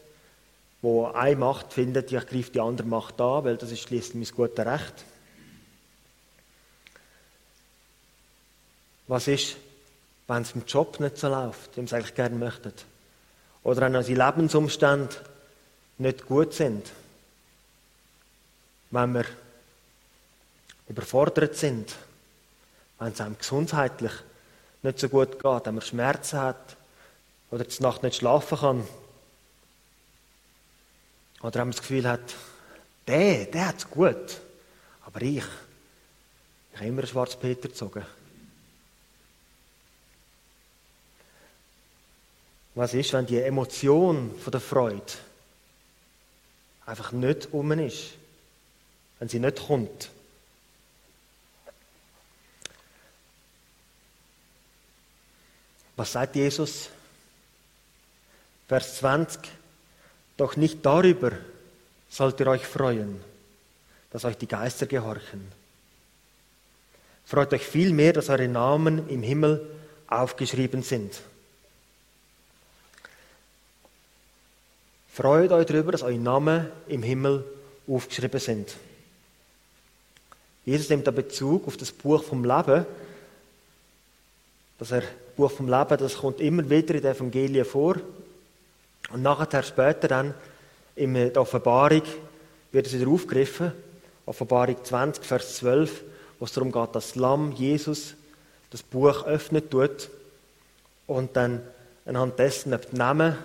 wo 0.81 1.07
eine 1.07 1.35
Macht 1.35 1.73
findet, 1.73 2.11
ich 2.11 2.27
greife 2.27 2.51
die 2.51 2.59
andere 2.59 2.87
Macht 2.87 3.19
an, 3.21 3.45
weil 3.45 3.57
das 3.57 3.71
ist 3.71 3.81
schließlich 3.81 4.15
mein 4.15 4.35
gutes 4.35 4.65
Recht. 4.65 5.05
Was 9.07 9.27
ist, 9.27 9.57
wenn 10.27 10.41
es 10.41 10.51
im 10.53 10.65
Job 10.65 10.99
nicht 10.99 11.17
so 11.17 11.29
läuft, 11.29 11.77
wie 11.77 11.81
es 11.81 11.93
eigentlich 11.93 12.15
gerne 12.15 12.35
möchte? 12.35 12.73
Oder 13.63 13.81
wenn 13.81 13.95
unsere 13.95 14.25
Lebensumstände 14.25 15.15
nicht 15.99 16.25
gut 16.25 16.53
sind? 16.53 16.91
Wenn 18.91 19.13
wir 19.13 19.25
überfordert 20.87 21.55
sind, 21.55 21.95
wenn 22.99 23.11
es 23.11 23.21
einem 23.21 23.37
gesundheitlich 23.37 24.11
nicht 24.83 24.99
so 24.99 25.09
gut 25.09 25.39
geht, 25.39 25.65
wenn 25.65 25.75
man 25.75 25.81
Schmerzen 25.81 26.39
hat 26.39 26.77
oder 27.51 27.63
die 27.63 27.81
Nacht 27.81 28.03
nicht 28.03 28.17
schlafen 28.17 28.57
kann. 28.57 28.87
Oder 31.41 31.55
wenn 31.55 31.67
man 31.67 31.71
das 31.71 31.81
Gefühl 31.81 32.07
hat, 32.07 32.35
der, 33.07 33.45
der 33.45 33.67
hat 33.67 33.77
es 33.77 33.89
gut, 33.89 34.41
aber 35.05 35.21
ich, 35.21 35.43
ich 36.71 36.77
habe 36.77 36.87
immer 36.87 36.99
einen 36.99 37.07
schwarzen 37.07 37.39
Peter 37.39 37.67
gezogen. 37.67 38.05
Was 42.75 42.93
ist, 42.93 43.13
wenn 43.13 43.25
die 43.25 43.41
Emotion 43.41 44.37
von 44.37 44.51
der 44.51 44.59
Freude 44.59 45.01
einfach 46.85 47.11
nicht 47.13 47.53
um 47.53 47.71
ist? 47.71 48.11
Wenn 49.19 49.29
sie 49.29 49.39
nicht 49.39 49.65
kommt? 49.65 50.09
Was 55.95 56.11
sagt 56.11 56.35
Jesus? 56.35 56.89
Vers 58.67 58.97
20. 58.97 59.39
Doch 60.37 60.55
nicht 60.55 60.85
darüber 60.85 61.31
sollt 62.09 62.39
ihr 62.39 62.47
euch 62.47 62.65
freuen, 62.65 63.21
dass 64.11 64.25
euch 64.25 64.37
die 64.37 64.47
Geister 64.47 64.85
gehorchen. 64.85 65.51
Freut 67.25 67.53
euch 67.53 67.65
vielmehr, 67.65 68.13
dass 68.13 68.29
eure 68.29 68.47
Namen 68.47 69.07
im 69.09 69.23
Himmel 69.23 69.65
aufgeschrieben 70.07 70.83
sind. 70.83 71.21
Freut 75.11 75.51
euch 75.51 75.65
darüber, 75.65 75.93
dass 75.93 76.03
eure 76.03 76.19
Namen 76.19 76.69
im 76.87 77.01
Himmel 77.01 77.45
aufgeschrieben 77.87 78.39
sind. 78.39 78.75
Jesus 80.65 80.89
nimmt 80.89 81.07
da 81.07 81.11
Bezug 81.11 81.67
auf 81.67 81.77
das 81.77 81.91
Buch 81.91 82.23
vom 82.23 82.43
Leben, 82.43 82.85
dass 84.77 84.91
er 84.91 85.03
Buch 85.35 85.51
vom 85.51 85.67
Leben, 85.67 85.97
das 85.97 86.17
kommt 86.17 86.39
immer 86.39 86.69
wieder 86.69 86.95
in 86.95 87.01
den 87.01 87.11
Evangelien 87.15 87.65
vor. 87.65 87.97
Und 89.11 89.21
nachher, 89.21 89.63
später 89.63 90.07
dann, 90.07 90.33
in 90.95 91.13
der 91.13 91.37
Offenbarung, 91.37 92.03
wird 92.71 92.87
es 92.87 92.93
wieder 92.93 93.09
aufgegriffen. 93.09 93.71
Offenbarung 94.25 94.77
20, 94.83 95.23
Vers 95.23 95.57
12, 95.57 96.03
wo 96.39 96.45
es 96.45 96.53
darum 96.53 96.71
geht, 96.71 96.95
dass 96.95 97.15
Lamm 97.15 97.51
Jesus 97.51 98.15
das 98.71 98.81
Buch 98.81 99.25
öffnet 99.25 99.71
tut 99.71 100.09
und 101.07 101.35
dann 101.35 101.61
anhand 102.05 102.39
dessen, 102.39 102.73
ob 102.73 102.89
die 102.89 102.95
Namen 102.95 103.37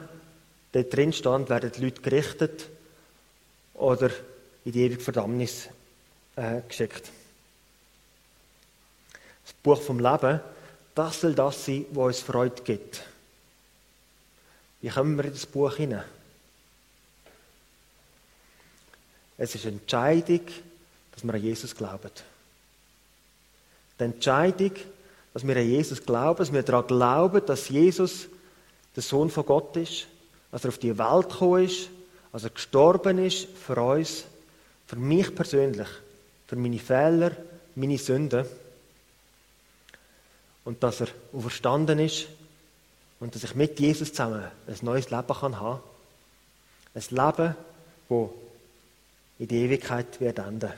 dort 0.72 0.94
drin 0.94 1.12
stand, 1.12 1.50
werden 1.50 1.70
die 1.76 1.84
Leute 1.84 2.00
gerichtet 2.00 2.68
oder 3.74 4.10
in 4.64 4.72
die 4.72 4.82
ewige 4.82 5.00
Verdammnis 5.00 5.68
äh, 6.36 6.60
geschickt. 6.66 7.10
Das 9.44 9.52
Buch 9.62 9.80
vom 9.80 9.98
Leben 9.98 10.40
das 10.94 11.20
soll 11.20 11.34
das 11.34 11.64
sein, 11.64 11.86
was 11.92 12.06
uns 12.06 12.20
Freude 12.20 12.62
gibt. 12.62 13.02
Wie 14.80 14.88
kommen 14.88 15.16
wir 15.16 15.24
in 15.24 15.32
das 15.32 15.46
Buch 15.46 15.76
hinein? 15.76 16.04
Es 19.36 19.54
ist 19.54 19.66
eine 19.66 19.76
Entscheidung, 19.76 20.42
dass 21.12 21.24
wir 21.24 21.34
an 21.34 21.42
Jesus 21.42 21.74
glauben. 21.74 22.10
Die 23.98 24.04
Entscheidung, 24.04 24.72
dass 25.32 25.46
wir 25.46 25.56
an 25.56 25.66
Jesus 25.66 26.04
glauben, 26.04 26.38
dass 26.38 26.52
wir 26.52 26.62
daran 26.62 26.86
glauben, 26.86 27.44
dass 27.46 27.68
Jesus 27.68 28.26
der 28.94 29.02
Sohn 29.02 29.30
von 29.30 29.46
Gott 29.46 29.76
ist, 29.76 30.06
dass 30.50 30.64
er 30.64 30.68
auf 30.68 30.78
die 30.78 30.96
Welt 30.98 31.30
gekommen 31.30 31.64
ist, 31.64 31.88
dass 32.32 32.44
er 32.44 32.50
gestorben 32.50 33.18
ist 33.18 33.48
für 33.48 33.80
uns, 33.80 34.24
für 34.86 34.96
mich 34.96 35.34
persönlich, 35.34 35.88
für 36.46 36.56
meine 36.56 36.78
Fehler, 36.78 37.32
meine 37.74 37.98
Sünden 37.98 38.44
und 40.64 40.82
dass 40.82 41.00
er 41.00 41.08
auferstanden 41.32 41.98
ist 41.98 42.26
und 43.18 43.34
dass 43.34 43.44
ich 43.44 43.54
mit 43.54 43.78
Jesus 43.80 44.10
zusammen 44.10 44.44
ein 44.66 44.76
neues 44.82 45.10
Leben 45.10 45.26
kann 45.26 45.60
haben 45.60 45.80
Ein 46.94 47.02
Leben, 47.10 47.56
das 48.08 48.28
in 49.38 49.48
die 49.48 49.56
Ewigkeit 49.56 50.20
wird 50.20 50.38
enden. 50.38 50.72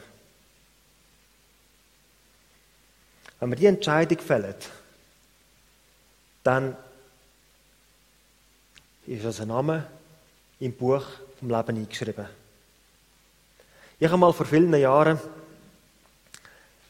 Wenn 3.40 3.50
wir 3.50 3.56
die 3.56 3.66
Entscheidung 3.66 4.18
fällen, 4.18 4.54
dann 6.44 6.76
ist 9.06 9.24
unser 9.24 9.46
Name 9.46 9.86
im 10.60 10.72
Buch 10.74 11.04
vom 11.40 11.50
Leben 11.50 11.76
eingeschrieben. 11.76 12.26
Ich 13.98 14.06
habe 14.06 14.16
mal 14.16 14.32
vor 14.32 14.46
vielen 14.46 14.74
Jahren 14.74 15.18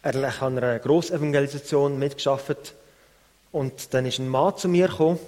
an 0.02 0.24
einer 0.24 0.78
Grossevangelisation 0.78 1.98
mitgeschafft 1.98 2.74
und 3.52 3.92
dann 3.92 4.06
ist 4.06 4.18
ein 4.18 4.28
Mann 4.28 4.56
zu 4.56 4.68
mir 4.68 4.88
gekommen 4.88 5.18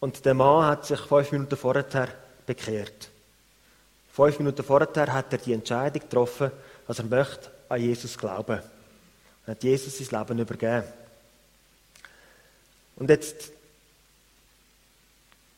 und 0.00 0.24
der 0.24 0.34
Mann 0.34 0.64
hat 0.64 0.86
sich 0.86 1.00
fünf 1.00 1.30
Minuten 1.30 1.56
vorher 1.56 2.08
bekehrt. 2.46 3.10
Fünf 4.12 4.38
Minuten 4.38 4.64
vorher 4.64 5.12
hat 5.12 5.32
er 5.32 5.38
die 5.38 5.52
Entscheidung 5.52 6.00
getroffen, 6.00 6.50
dass 6.86 6.98
er 6.98 7.04
möchte 7.04 7.50
an 7.68 7.80
Jesus 7.80 8.18
glauben. 8.18 8.60
Er 9.46 9.50
hat 9.52 9.62
Jesus 9.62 9.98
sein 9.98 10.18
Leben 10.18 10.38
übergeben. 10.40 10.84
Und 12.96 13.08
jetzt, 13.08 13.52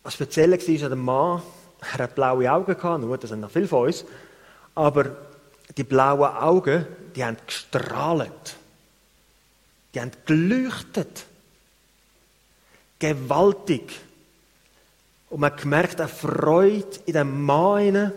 was 0.03 0.15
speziell 0.15 0.51
war 0.53 0.85
an 0.85 0.91
dem 0.91 1.05
Mann, 1.05 1.43
er 1.81 2.05
hat 2.05 2.15
blaue 2.15 2.51
Augen 2.51 2.77
gehabt, 2.77 3.01
nur 3.01 3.19
das 3.19 3.31
sind 3.31 3.41
noch 3.41 3.51
viele 3.51 3.69
von 3.69 3.87
uns, 3.87 4.05
aber 4.75 5.17
die 5.77 5.85
blauen 5.85 6.37
Augen, 6.37 6.87
die 7.15 7.25
haben 7.25 7.37
gestrahlt. 7.47 8.57
Die 9.95 10.01
haben 10.01 10.13
geleuchtet 10.25 11.27
gewaltig. 13.03 14.01
Und 15.29 15.41
man 15.41 15.53
merkt 15.65 16.01
eine 16.01 16.09
Freude 16.09 17.01
in 17.07 17.15
dem 17.15 17.43
Mann, 17.45 18.13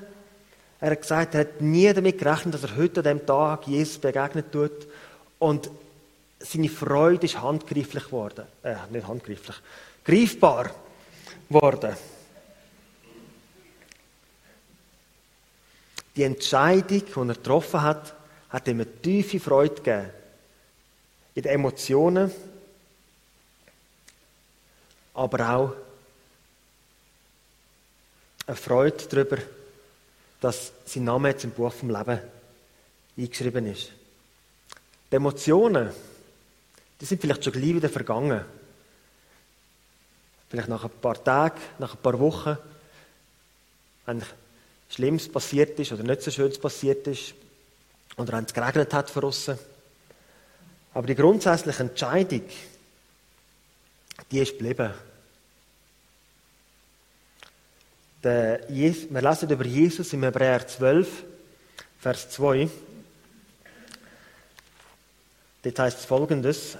Er 0.80 0.92
hat 0.92 1.02
gesagt, 1.02 1.34
er 1.34 1.42
hat 1.42 1.62
nie 1.62 1.92
damit 1.92 2.20
gerechnet, 2.20 2.54
dass 2.54 2.64
er 2.64 2.76
heute 2.76 3.00
an 3.00 3.04
diesem 3.06 3.26
Tag 3.26 3.66
Jesus 3.66 3.98
begegnet 3.98 4.52
tut. 4.52 4.88
Und 5.40 5.72
seine 6.40 6.70
Freude 6.70 7.26
ist 7.26 7.42
handgreiflich 7.42 8.06
geworden. 8.06 8.46
Äh, 8.62 8.76
nicht 8.92 9.08
handgreiflich. 9.08 9.56
Greifbar 10.04 10.70
geworden. 11.50 11.96
Die 16.16 16.24
Entscheidung, 16.24 17.04
die 17.04 17.20
er 17.20 17.26
getroffen 17.26 17.82
hat, 17.82 18.14
hat 18.50 18.68
ihm 18.68 18.82
eine 18.82 19.02
tiefe 19.02 19.40
Freude 19.40 19.76
gegeben. 19.76 20.10
In 21.34 21.44
den 21.44 21.52
Emotionen, 21.54 22.32
aber 25.16 25.50
auch 25.50 25.74
eine 28.48 28.56
Freude 28.56 29.04
darüber, 29.10 29.38
dass 30.42 30.72
sein 30.86 31.06
Name 31.06 31.30
jetzt 31.30 31.46
im 31.46 31.52
Buch 31.52 31.74
vom 31.74 31.90
Leben 31.90 32.20
eingeschrieben 33.18 33.66
ist. 33.66 33.92
Die 35.12 35.16
Emotionen, 35.16 35.90
die 37.00 37.06
sind 37.06 37.22
vielleicht 37.22 37.44
schon 37.44 37.54
gleich 37.54 37.76
wieder 37.76 37.90
vergangen. 37.90 38.44
Vielleicht 40.50 40.70
nach 40.70 40.84
ein 40.84 40.92
paar 41.02 41.24
Tagen, 41.24 41.62
nach 41.80 41.96
ein 41.96 42.02
paar 42.02 42.20
Wochen, 42.20 42.58
wenn 44.06 44.22
Schlimmes 44.90 45.32
passiert 45.32 45.80
ist 45.80 45.92
oder 45.92 46.04
nicht 46.04 46.22
so 46.22 46.30
Schönes 46.30 46.60
passiert 46.60 47.08
ist 47.08 47.34
oder 48.18 48.34
wenn 48.34 48.46
es 48.46 48.54
geregnet 48.54 48.94
hat 48.94 49.10
von 49.10 49.24
außen. 49.24 49.58
Aber 50.94 51.08
die 51.08 51.16
grundsätzliche 51.16 51.84
Entscheidung, 51.84 52.44
die 54.32 54.40
ist 54.40 54.58
geblieben. 54.58 54.94
wir 58.22 59.22
lesen 59.22 59.50
über 59.52 59.66
Jesus 59.66 60.12
im 60.14 60.24
Hebräer 60.24 60.66
12, 60.68 61.24
Vers 62.00 62.30
2. 62.32 62.68
Dort 65.62 65.80
heißt 65.80 66.00
es 66.00 66.06
folgendes. 66.06 66.78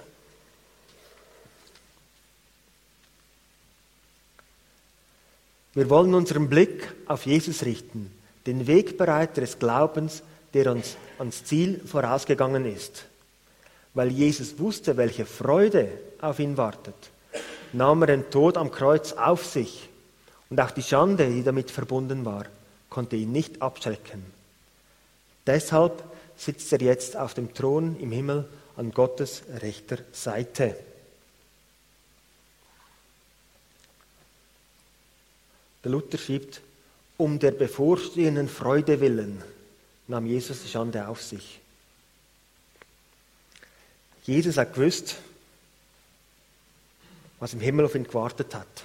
Wir 5.74 5.90
wollen 5.90 6.14
unseren 6.14 6.48
Blick 6.48 6.94
auf 7.06 7.26
Jesus 7.26 7.62
richten, 7.64 8.10
den 8.46 8.66
Wegbereiter 8.66 9.42
des 9.42 9.58
Glaubens, 9.58 10.22
der 10.54 10.72
uns 10.72 10.96
ans 11.18 11.44
Ziel 11.44 11.80
vorausgegangen 11.84 12.64
ist. 12.64 13.04
Weil 13.92 14.10
Jesus 14.10 14.58
wusste, 14.58 14.96
welche 14.96 15.26
Freude 15.26 15.90
auf 16.20 16.38
ihn 16.38 16.56
wartet, 16.56 16.94
nahm 17.72 18.02
er 18.02 18.08
den 18.08 18.30
Tod 18.30 18.56
am 18.56 18.70
Kreuz 18.70 19.12
auf 19.12 19.44
sich 19.44 19.88
und 20.50 20.60
auch 20.60 20.70
die 20.70 20.82
Schande, 20.82 21.28
die 21.28 21.42
damit 21.42 21.70
verbunden 21.70 22.24
war, 22.24 22.46
konnte 22.88 23.16
ihn 23.16 23.32
nicht 23.32 23.62
abschrecken. 23.62 24.24
Deshalb 25.46 26.04
sitzt 26.36 26.72
er 26.72 26.80
jetzt 26.80 27.16
auf 27.16 27.34
dem 27.34 27.54
Thron 27.54 27.98
im 28.00 28.12
Himmel 28.12 28.48
an 28.76 28.90
Gottes 28.90 29.42
rechter 29.60 29.98
Seite. 30.12 30.76
Der 35.82 35.90
Luther 35.90 36.18
schreibt, 36.18 36.60
um 37.16 37.38
der 37.38 37.52
bevorstehenden 37.52 38.48
Freude 38.48 39.00
willen 39.00 39.42
nahm 40.08 40.26
Jesus 40.26 40.62
die 40.62 40.68
Schande 40.68 41.08
auf 41.08 41.22
sich. 41.22 41.60
Jesus 44.24 44.56
hat 44.56 44.74
gewusst, 44.74 45.16
was 47.38 47.52
im 47.52 47.60
Himmel 47.60 47.84
auf 47.84 47.94
ihn 47.94 48.04
gewartet 48.04 48.54
hat. 48.54 48.84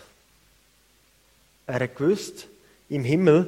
Er 1.67 1.79
hat 1.79 1.95
gewusst, 1.95 2.47
im 2.89 3.03
Himmel 3.03 3.47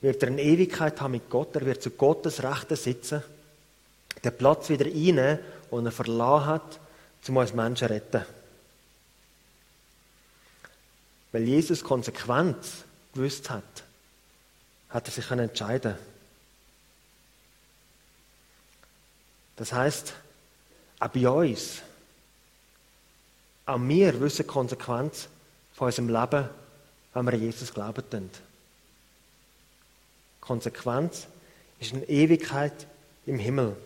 wird 0.00 0.22
er 0.22 0.28
eine 0.28 0.42
Ewigkeit 0.42 1.00
haben 1.00 1.12
mit 1.12 1.30
Gott, 1.30 1.56
er 1.56 1.64
wird 1.64 1.82
zu 1.82 1.90
Gottes 1.90 2.42
Rechten 2.42 2.76
sitzen, 2.76 3.22
den 4.22 4.36
Platz 4.36 4.68
wieder 4.68 4.86
einnehmen, 4.86 5.38
den 5.70 5.86
er 5.86 5.92
verlassen 5.92 6.46
hat, 6.46 6.80
um 7.28 7.36
uns 7.38 7.54
Menschen 7.54 7.76
zu 7.76 7.90
retten. 7.90 8.24
Weil 11.32 11.42
Jesus 11.42 11.82
konsequent 11.82 12.56
gewusst 13.14 13.50
hat, 13.50 13.64
hat 14.90 15.08
er 15.08 15.12
sich 15.12 15.30
entscheiden 15.30 15.96
Das 19.56 19.72
heißt, 19.72 20.12
auch 21.00 21.08
bei 21.08 21.28
uns, 21.28 21.82
auch 23.66 23.80
wir 23.80 24.20
wissen 24.20 24.46
Konsequenz 24.46 25.28
von 25.74 25.86
unserem 25.86 26.08
Leben, 26.08 26.48
wenn 27.12 27.24
wir 27.26 27.32
an 27.32 27.40
Jesus 27.40 27.74
glauben. 27.74 28.30
Konsequenz 30.40 31.26
ist 31.80 31.92
eine 31.92 32.08
Ewigkeit 32.08 32.86
im 33.26 33.38
Himmel. 33.38 33.76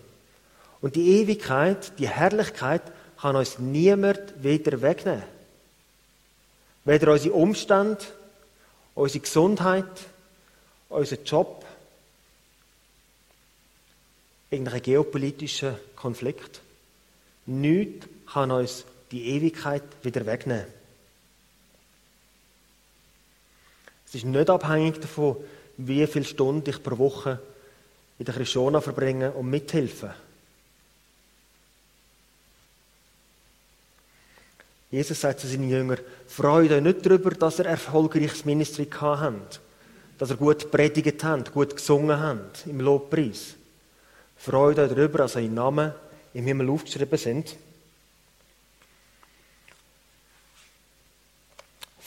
Und 0.83 0.97
die 0.97 1.21
Ewigkeit, 1.21 1.99
die 1.99 2.09
Herrlichkeit, 2.09 2.83
kann 3.19 3.37
uns 3.37 3.59
niemand 3.59 4.21
wieder 4.43 4.81
wegnehmen. 4.83 5.23
Weder 6.85 7.13
unsere 7.13 7.35
Umstände, 7.35 8.05
unsere 8.95 9.21
Gesundheit, 9.21 9.85
unser 10.89 11.21
Job, 11.23 11.65
irgendein 14.51 14.83
geopolitischer 14.83 15.79
Konflikt. 15.97 16.61
Nichts 17.47 18.07
kann 18.31 18.51
uns 18.51 18.85
die 19.11 19.27
Ewigkeit 19.29 19.83
wieder 20.03 20.25
wegnehmen. 20.27 20.67
Es 24.07 24.15
ist 24.15 24.25
nicht 24.25 24.51
abhängig 24.51 25.01
davon, 25.01 25.37
wie 25.77 26.07
viele 26.07 26.25
Stunden 26.25 26.69
ich 26.69 26.83
pro 26.83 26.99
Woche 26.99 27.41
in 28.19 28.25
der 28.25 28.35
Krishona 28.35 28.81
verbringe 28.81 29.33
und 29.33 29.49
mithelfen. 29.49 30.11
Jesus 34.91 35.21
sagt 35.21 35.41
zu 35.41 35.47
seinen 35.47 35.71
Jüngern, 35.71 36.01
freut 36.27 36.73
euch 36.73 36.83
nicht 36.83 37.07
darüber, 37.07 37.31
dass 37.31 37.61
er 37.61 37.67
erfolgreiches 37.67 38.45
Ministry 38.45 38.89
habt, 39.01 39.61
dass 40.19 40.31
er 40.31 40.37
gut 40.37 40.71
predigt 40.71 41.23
habt, 41.23 41.53
gut 41.53 41.77
gesungen 41.77 42.19
habt 42.19 42.67
im 42.67 42.81
Lobpreis. 42.81 43.55
Freut 44.37 44.81
euch 44.81 44.89
darüber, 44.89 45.19
dass 45.19 45.37
eure 45.37 45.49
Namen 45.49 45.93
im 46.35 46.45
Himmel 46.45 46.71
aufgeschrieben 46.71 47.19
sind. 47.19 47.57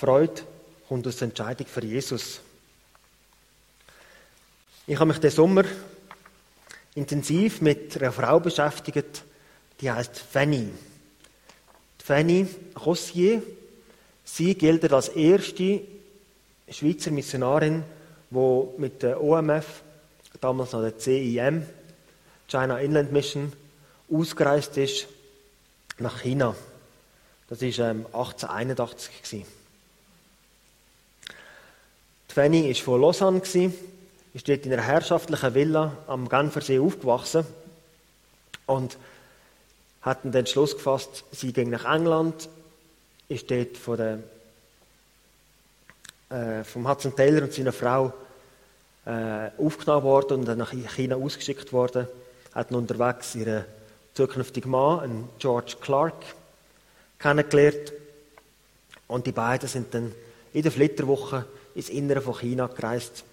Freut 0.03 0.43
kommt 0.89 1.07
aus 1.07 1.15
der 1.15 1.29
Entscheidung 1.29 1.65
für 1.65 1.85
Jesus. 1.85 2.41
Ich 4.85 4.99
habe 4.99 5.05
mich 5.05 5.19
den 5.19 5.31
Sommer 5.31 5.63
intensiv 6.93 7.61
mit 7.61 7.95
einer 7.95 8.11
Frau 8.11 8.37
beschäftigt, 8.41 9.23
die 9.79 9.89
heißt 9.89 10.19
Fanny. 10.19 10.67
Fanny 12.03 12.45
Rossier. 12.85 13.43
Sie 14.25 14.55
gilt 14.55 14.91
als 14.91 15.07
erste 15.07 15.79
Schweizer 16.67 17.11
Missionarin, 17.11 17.85
die 18.29 18.63
mit 18.77 19.03
der 19.03 19.23
OMF, 19.23 19.83
damals 20.41 20.73
noch 20.73 20.81
der 20.81 20.99
CIM, 20.99 21.65
China 22.49 22.77
Inland 22.79 23.13
Mission, 23.13 23.53
ausgereist 24.11 24.75
ist 24.75 25.07
nach 25.97 26.23
China. 26.23 26.53
Das 27.47 27.61
war 27.61 27.89
ähm, 27.89 28.05
1881. 28.07 29.45
Fanny 32.33 32.67
war 32.67 32.75
von 32.83 32.99
Lausanne, 33.01 33.41
ist 33.43 34.49
dort 34.49 34.65
in 34.65 34.73
einer 34.73 34.81
herrschaftlichen 34.81 35.53
Villa 35.53 35.95
am 36.07 36.27
Genfersee 36.27 36.79
aufgewachsen 36.79 37.45
und 38.65 38.97
hat 40.01 40.25
dann 40.25 40.31
den 40.31 40.39
Entschluss 40.39 40.75
gefasst, 40.75 41.25
sie 41.31 41.53
ging 41.53 41.69
nach 41.69 41.85
England, 41.85 42.49
ist 43.29 43.51
dort 43.51 43.77
von 43.77 43.97
der, 43.97 44.19
äh, 46.29 46.63
vom 46.63 46.89
Hudson 46.89 47.15
Taylor 47.15 47.43
und 47.43 47.53
seiner 47.53 47.71
Frau 47.71 48.11
äh, 49.05 49.51
aufgenommen 49.59 50.03
worden 50.03 50.39
und 50.39 50.45
dann 50.45 50.57
nach 50.57 50.71
China 50.71 51.17
ausgeschickt 51.17 51.71
worden, 51.71 52.07
hat 52.55 52.71
unterwegs 52.71 53.35
ihren 53.35 53.63
zukünftigen 54.15 54.71
Mann, 54.71 55.01
einen 55.01 55.29
George 55.37 55.75
Clark, 55.79 56.15
kennengelernt. 57.19 57.93
Und 59.07 59.27
die 59.27 59.31
beiden 59.31 59.69
sind 59.69 59.93
dann 59.93 60.11
in 60.51 60.63
der 60.63 60.71
Flitterwoche 60.71 61.45
ins 61.75 61.89
Innere 61.89 62.21
von 62.21 62.37
China 62.37 62.67
gereist. 62.67 63.23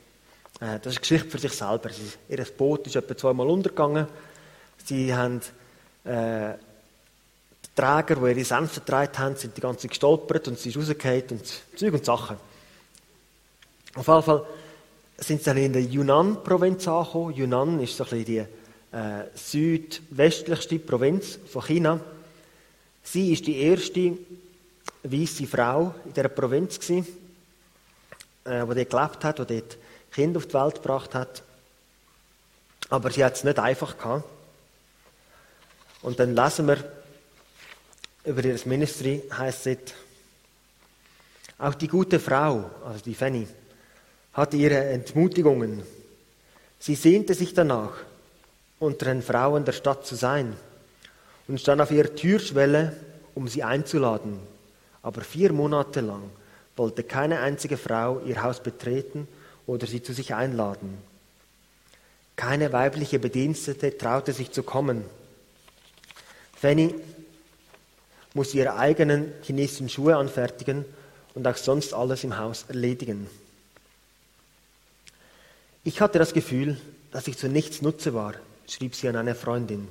Äh, 0.61 0.79
das 0.81 0.93
ist 0.93 0.99
eine 0.99 1.01
Geschichte 1.01 1.31
für 1.31 1.39
sich 1.39 1.53
selber. 1.53 1.91
Ihr 2.29 2.47
Boot 2.57 2.87
ist 2.87 2.97
etwa 2.97 3.17
zweimal 3.17 3.49
untergegangen. 3.49 4.07
Sie 4.85 5.15
haben 5.15 5.41
äh, 6.05 6.55
die 7.65 7.75
Träger, 7.75 8.17
die 8.17 8.31
ihre 8.31 8.45
Senf 8.45 8.73
vertreibt 8.73 9.19
haben, 9.19 9.37
sind 9.37 9.57
die 9.57 9.61
ganze 9.61 9.89
gestolpert 9.89 10.49
und 10.49 10.59
sie 10.59 10.71
ist 10.71 10.77
rausgefallen 10.77 11.25
und 11.31 11.63
Zeug 11.77 11.95
und 11.95 12.05
Sachen. 12.05 12.37
Auf 13.95 14.07
jeden 14.07 14.23
Fall 14.23 14.47
sind 15.19 15.43
sie 15.43 15.65
in 15.65 15.73
der 15.73 15.83
Yunnan-Provinz 15.83 16.89
angekommen. 16.89 17.35
Yunnan 17.35 17.81
ist 17.81 17.97
so 17.97 18.05
ein 18.05 18.11
bisschen 18.11 18.25
die 18.25 18.97
äh, 18.97 19.25
südwestlichste 19.35 20.79
Provinz 20.79 21.39
von 21.51 21.63
China. 21.63 22.01
Sie 23.03 23.33
ist 23.33 23.47
die 23.47 23.61
erste 23.61 24.17
weiße 25.03 25.47
Frau 25.47 25.95
in 26.05 26.13
dieser 26.13 26.29
Provinz 26.29 26.79
gewesen 26.79 27.20
äh, 28.45 28.65
die 28.67 28.85
dort 28.85 28.91
gelebt 28.91 29.25
hat, 29.25 29.39
die 29.39 29.61
dort 29.61 29.79
Kind 30.13 30.37
auf 30.37 30.47
die 30.47 30.55
Welt 30.55 30.75
gebracht 30.77 31.15
hat. 31.15 31.43
Aber 32.89 33.11
sie 33.11 33.25
hat 33.25 33.35
es 33.35 33.45
nicht 33.45 33.59
einfach 33.59 33.97
gehabt. 33.97 34.25
Und 36.03 36.19
dann 36.19 36.35
lesen 36.35 36.67
wir 36.67 36.79
über 38.25 38.45
ihr 38.45 38.59
Ministry, 38.65 39.23
heißt 39.31 39.67
es, 39.67 39.79
auch 41.59 41.75
die 41.75 41.89
gute 41.89 42.19
Frau, 42.19 42.71
also 42.87 43.01
die 43.05 43.15
Fanny, 43.15 43.47
hatte 44.33 44.57
ihre 44.57 44.79
Entmutigungen. 44.79 45.83
Sie 46.79 46.95
sehnte 46.95 47.35
sich 47.35 47.53
danach, 47.53 47.93
unter 48.79 49.07
den 49.07 49.23
Frauen 49.23 49.67
der 49.67 49.73
Stadt 49.73 50.07
zu 50.07 50.15
sein 50.15 50.57
und 51.47 51.61
stand 51.61 51.83
auf 51.83 51.91
ihrer 51.91 52.15
Türschwelle, 52.15 52.97
um 53.35 53.47
sie 53.47 53.63
einzuladen. 53.63 54.41
Aber 55.03 55.21
vier 55.21 55.53
Monate 55.53 56.01
lang 56.01 56.31
wollte 56.81 57.05
keine 57.05 57.41
einzige 57.41 57.77
Frau 57.77 58.21
ihr 58.21 58.43
Haus 58.43 58.63
betreten 58.63 59.29
oder 59.67 59.87
sie 59.87 60.03
zu 60.03 60.15
sich 60.15 60.35
einladen. 60.35 60.97
Keine 62.37 62.73
weibliche 62.73 63.19
Bedienstete 63.19 63.99
traute 63.99 64.33
sich 64.33 64.51
zu 64.51 64.63
kommen. 64.63 65.05
Fanny 66.57 66.95
musste 68.33 68.57
ihre 68.57 68.77
eigenen 68.77 69.31
chinesischen 69.43 69.91
Schuhe 69.91 70.17
anfertigen 70.17 70.87
und 71.35 71.47
auch 71.47 71.59
sonst 71.59 71.93
alles 71.93 72.25
im 72.25 72.39
Haus 72.39 72.65
erledigen. 72.67 73.29
Ich 75.85 76.01
hatte 76.01 76.19
das 76.19 76.33
Gefühl, 76.33 76.81
dass 77.13 77.29
ich 77.29 77.37
zu 77.37 77.51
nichts 77.51 77.83
Nutze 77.83 78.15
war, 78.15 78.33
schrieb 78.67 78.95
sie 78.95 79.07
an 79.07 79.17
eine 79.17 79.35
Freundin. 79.35 79.87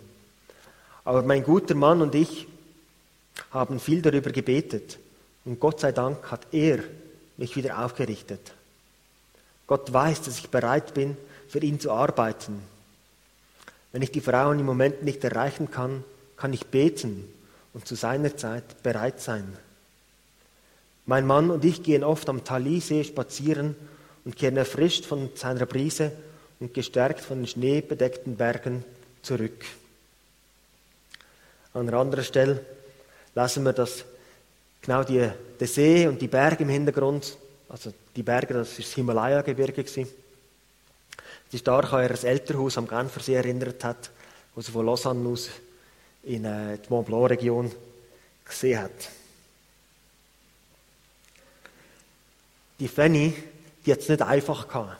Aber 1.06 1.22
mein 1.22 1.44
guter 1.44 1.76
Mann 1.76 2.02
und 2.02 2.16
ich 2.16 2.48
haben 3.52 3.80
viel 3.80 4.02
darüber 4.02 4.32
gebetet 4.32 4.98
und 5.50 5.60
Gott 5.60 5.80
sei 5.80 5.92
Dank 5.92 6.30
hat 6.30 6.46
er 6.52 6.78
mich 7.38 7.56
wieder 7.56 7.84
aufgerichtet. 7.84 8.52
Gott 9.66 9.92
weiß, 9.92 10.22
dass 10.22 10.38
ich 10.38 10.52
bereit 10.52 10.94
bin, 10.94 11.18
für 11.48 11.58
ihn 11.58 11.80
zu 11.80 11.92
arbeiten. 11.92 12.62
Wenn 13.92 14.04
ich 14.04 14.12
die 14.12 14.22
Frauen 14.22 14.60
im 14.60 14.68
Moment 14.68 15.02
nicht 15.02 15.24
erreichen 15.24 15.72
kann, 15.72 16.04
kann 16.38 16.54
ich 16.54 16.68
beten 16.68 17.28
und 17.74 17.88
zu 17.88 17.96
seiner 17.96 18.38
Zeit 18.38 18.84
bereit 18.84 19.22
sein. 19.22 19.58
Mein 21.08 21.26
Mann 21.26 21.50
und 21.50 21.66
ich 21.66 21.82
gehen 21.82 22.04
oft 22.04 22.30
am 22.30 22.44
Talisee 22.44 23.04
spazieren 23.04 23.76
und 24.26 24.36
kehren 24.36 24.56
erfrischt 24.56 25.08
von 25.08 25.32
seiner 25.34 25.66
Brise 25.66 26.12
und 26.60 26.76
gestärkt 26.76 27.22
von 27.22 27.40
den 27.40 27.48
schneebedeckten 27.48 28.36
Bergen 28.38 28.86
zurück. 29.24 29.66
An 31.74 31.88
einer 31.88 31.98
anderen 31.98 32.24
Stelle 32.24 32.64
lassen 33.34 33.64
wir, 33.64 33.74
dass 33.74 34.06
genau 34.82 35.04
die, 35.04 35.30
der 35.60 35.68
See 35.68 36.08
und 36.08 36.22
die 36.22 36.28
Berge 36.28 36.64
im 36.64 36.70
Hintergrund, 36.70 37.38
also 37.68 37.94
die 38.16 38.24
Berge, 38.24 38.54
das 38.54 38.72
ist 38.72 38.90
das 38.90 38.94
Himalaya-Gebirge 38.94 39.84
gewesen, 39.84 40.08
die 41.52 41.58
stark 41.58 41.94
an 41.94 42.04
ihr 42.04 42.24
Elternhaus 42.24 42.78
am 42.78 42.88
Genfersee 42.88 43.36
erinnert 43.36 43.84
hat, 43.84 44.10
wo 44.56 44.62
sie 44.62 44.72
von 44.72 44.86
Lausanne 44.86 45.28
aus 45.28 45.50
in 46.24 46.46
äh, 46.46 46.78
die 46.78 46.90
Mont 46.90 47.08
Blanc-Region 47.08 47.72
gesehen 48.46 48.82
hat. 48.82 49.10
Die 52.80 52.88
Fanny, 52.88 53.34
die 53.86 53.92
hat 53.92 54.00
es 54.00 54.10
nicht 54.10 54.22
einfach 54.22 54.68
gehabt. 54.68 54.98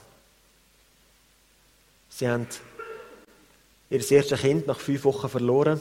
Sie 2.10 2.28
haben 2.28 2.46
ihr 3.88 4.10
erstes 4.10 4.40
Kind 4.40 4.66
nach 4.66 4.78
fünf 4.78 5.04
Wochen 5.04 5.28
verloren. 5.28 5.80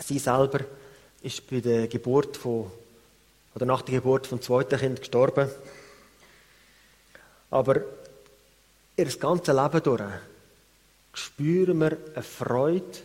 Sie 0.00 0.18
selber 0.18 0.60
ist 1.26 1.50
bei 1.50 1.58
der 1.58 1.88
Geburt 1.88 2.36
von, 2.36 2.70
oder 3.56 3.66
nach 3.66 3.82
der 3.82 3.96
Geburt 3.96 4.28
vom 4.28 4.40
zweiten 4.40 4.78
Kind 4.78 5.00
gestorben. 5.00 5.50
Aber 7.50 7.80
ihr 8.96 9.18
ganzes 9.18 9.54
Leben 9.54 9.82
durch 9.82 10.02
spüren 11.14 11.78
wir 11.80 11.96
eine 12.14 12.22
Freude, 12.22 12.98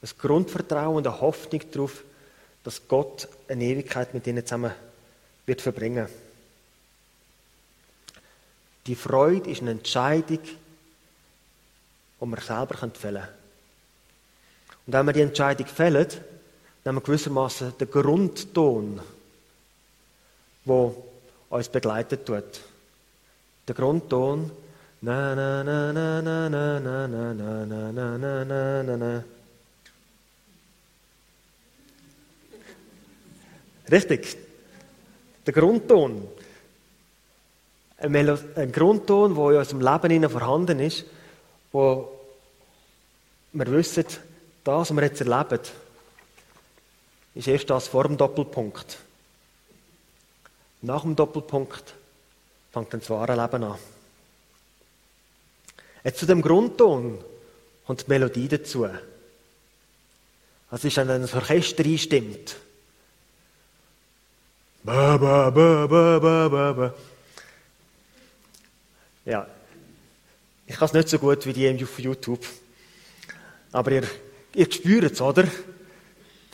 ein 0.00 0.10
Grundvertrauen 0.16 0.98
und 0.98 1.06
eine 1.08 1.20
Hoffnung 1.20 1.60
darauf, 1.72 2.04
dass 2.62 2.86
Gott 2.86 3.28
eine 3.48 3.64
Ewigkeit 3.64 4.14
mit 4.14 4.28
ihnen 4.28 4.46
zusammen 4.46 4.72
wird 5.44 5.60
verbringen. 5.60 6.06
Die 8.86 8.94
Freude 8.94 9.50
ist 9.50 9.62
eine 9.62 9.72
Entscheidung, 9.72 10.38
die 12.20 12.26
wir 12.26 12.40
selber 12.40 12.76
fällen 12.76 12.92
können. 12.92 13.28
Und 14.86 14.92
wenn 14.92 15.06
wir 15.06 15.12
die 15.12 15.22
Entscheidung 15.22 15.66
fällen, 15.66 16.06
wir 16.94 17.00
gewissermaßen 17.00 17.74
den 17.78 17.90
Grundton, 17.90 19.00
der 20.64 20.92
uns 21.50 21.68
begleitet 21.68 22.24
tut. 22.24 22.60
Der 23.66 23.74
Grundton, 23.74 24.50
na 25.00 25.34
na 25.34 25.64
na 25.64 25.92
na 25.92 26.22
na 26.22 26.48
na 26.48 26.78
na 26.78 27.08
na 27.08 27.34
na 27.34 27.62
na 27.64 27.92
na 27.92 28.18
na 28.18 28.44
na 28.44 28.82
na 28.82 28.96
na 28.96 29.24
Richtig. 33.90 34.36
Der 35.46 35.52
Grundton. 35.52 36.28
Ein, 37.98 38.14
ein 38.14 38.72
Grundton, 38.72 39.34
der 39.34 39.50
in 39.50 39.56
unserem 39.58 39.80
Leben 40.10 40.30
vorhanden 40.30 40.80
ist, 40.80 41.04
wo 41.72 42.08
wir 43.52 43.66
wissen, 43.68 44.04
das, 44.64 44.90
was 44.90 44.92
wir 44.92 45.02
jetzt 45.02 45.20
erleben, 45.20 45.60
ist 47.36 47.48
erst 47.48 47.68
das 47.68 47.86
vor 47.86 48.04
dem 48.04 48.16
Doppelpunkt. 48.16 48.98
Nach 50.80 51.02
dem 51.02 51.14
Doppelpunkt 51.14 51.94
fängt 52.72 52.94
das 52.94 53.10
wahre 53.10 53.36
Leben 53.36 53.62
an. 53.62 53.78
Jetzt 56.02 56.18
zu 56.18 56.26
dem 56.26 56.40
Grundton 56.40 57.22
kommt 57.86 58.06
die 58.06 58.10
Melodie 58.10 58.48
dazu. 58.48 58.88
Das 60.70 60.84
ist, 60.84 60.96
wenn 60.96 61.08
das 61.08 61.34
Orchester 61.34 61.84
einstimmt. 61.84 62.56
Ba, 64.82 65.18
ba, 65.18 65.50
ba, 65.50 65.86
ba, 65.86 66.18
ba, 66.18 66.48
ba, 66.48 66.72
ba. 66.72 66.94
Ja, 69.26 69.46
ich 70.66 70.76
kann 70.76 70.86
es 70.86 70.94
nicht 70.94 71.08
so 71.08 71.18
gut 71.18 71.44
wie 71.44 71.52
die 71.52 71.84
auf 71.84 71.98
YouTube. 71.98 72.46
Aber 73.72 73.92
ihr, 73.92 74.04
ihr 74.54 74.72
spürt 74.72 75.12
es, 75.12 75.20
oder? 75.20 75.46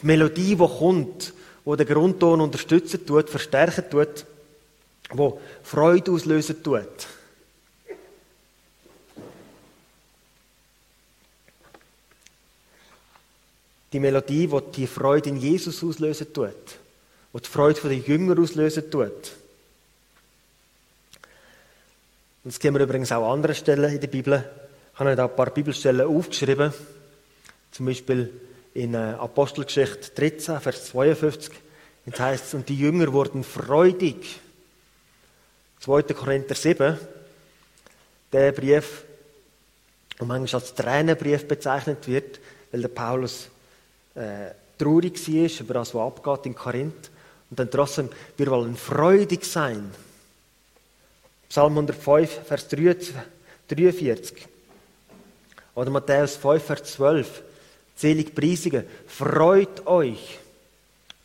Die 0.03 0.07
Melodie, 0.07 0.57
die 0.57 0.57
kommt, 0.57 1.33
die 1.65 1.77
den 1.77 1.87
Grundton 1.87 2.41
unterstützen 2.41 3.07
tut, 3.07 3.31
verstärken 3.31 3.89
tut, 3.89 4.27
die 5.13 5.31
Freude 5.63 6.11
auslösen 6.11 6.63
tut. 6.63 7.07
Die 13.93 14.01
Melodie, 14.01 14.47
die 14.47 14.61
die 14.75 14.87
Freude 14.87 15.29
in 15.29 15.37
Jesus 15.37 15.83
auslösen 15.85 16.33
tut 16.33 16.79
die 17.33 17.41
die 17.41 17.49
Freude 17.49 17.81
der 17.81 17.97
Jünger 17.97 18.39
auslösen 18.39 18.91
tut. 18.91 19.33
Und 22.45 22.53
das 22.53 22.59
kennen 22.59 22.77
wir 22.77 22.83
übrigens 22.83 23.13
auch 23.13 23.25
an 23.25 23.37
anderen 23.39 23.57
Stellen 23.57 23.93
in 23.93 24.01
der 24.01 24.09
Bibel. 24.09 24.45
Ich 24.93 25.01
habe 25.01 25.17
da 25.17 25.27
ein 25.27 25.37
paar 25.37 25.51
Bibelstellen 25.51 26.07
aufgeschrieben. 26.07 26.73
Zum 27.71 27.87
Beispiel 27.87 28.31
in 28.75 28.95
äh, 28.95 29.15
Apostelgeschichte 29.19 30.11
13, 30.15 30.61
Vers 30.61 30.87
52. 30.87 31.53
Jetzt 32.07 32.21
heißt 32.21 32.45
es, 32.47 32.55
und 32.55 32.69
die 32.69 32.79
Jünger 32.79 33.13
wurden 33.13 33.45
freudig. 33.45 34.41
2. 35.81 36.03
Korinther 36.15 36.55
7, 36.55 36.99
der 38.33 38.53
Brief, 38.53 39.05
der 40.19 40.27
manchmal 40.27 40.63
als 40.63 40.75
Tränenbrief 40.75 41.47
bezeichnet 41.47 42.07
wird, 42.07 42.41
weil 42.71 42.83
der 42.83 42.89
Paulus 42.89 43.49
äh, 44.15 44.51
traurig 44.79 45.19
war 45.29 45.61
über 45.61 45.75
das, 45.75 45.95
was 45.95 46.07
abgeht 46.07 46.47
in 46.47 46.55
Korinth. 46.55 47.11
Und 47.51 47.59
dann 47.59 47.71
trotzdem, 47.71 48.09
wir 48.37 48.47
wollen 48.47 48.77
freudig 48.77 49.45
sein. 49.45 49.91
Psalm 51.49 51.73
105, 51.73 52.41
Vers 52.47 52.69
43. 52.69 54.49
Oder 55.75 55.91
Matthäus 55.91 56.37
5, 56.37 56.63
Vers 56.63 56.85
12. 56.85 57.43
Selig 58.03 58.35
Priesige, 58.35 58.85
freut 59.07 59.87
euch, 59.87 60.41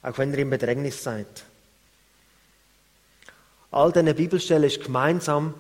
auch 0.03 0.15
wenn 0.19 0.31
ihr 0.31 0.37
im 0.37 0.51
Bedrängnis 0.51 1.01
seid. 1.01 1.43
All 3.71 3.91
diese 3.91 4.13
Bibelstellen 4.13 4.65
ist 4.65 4.83
gemeinsam, 4.83 5.55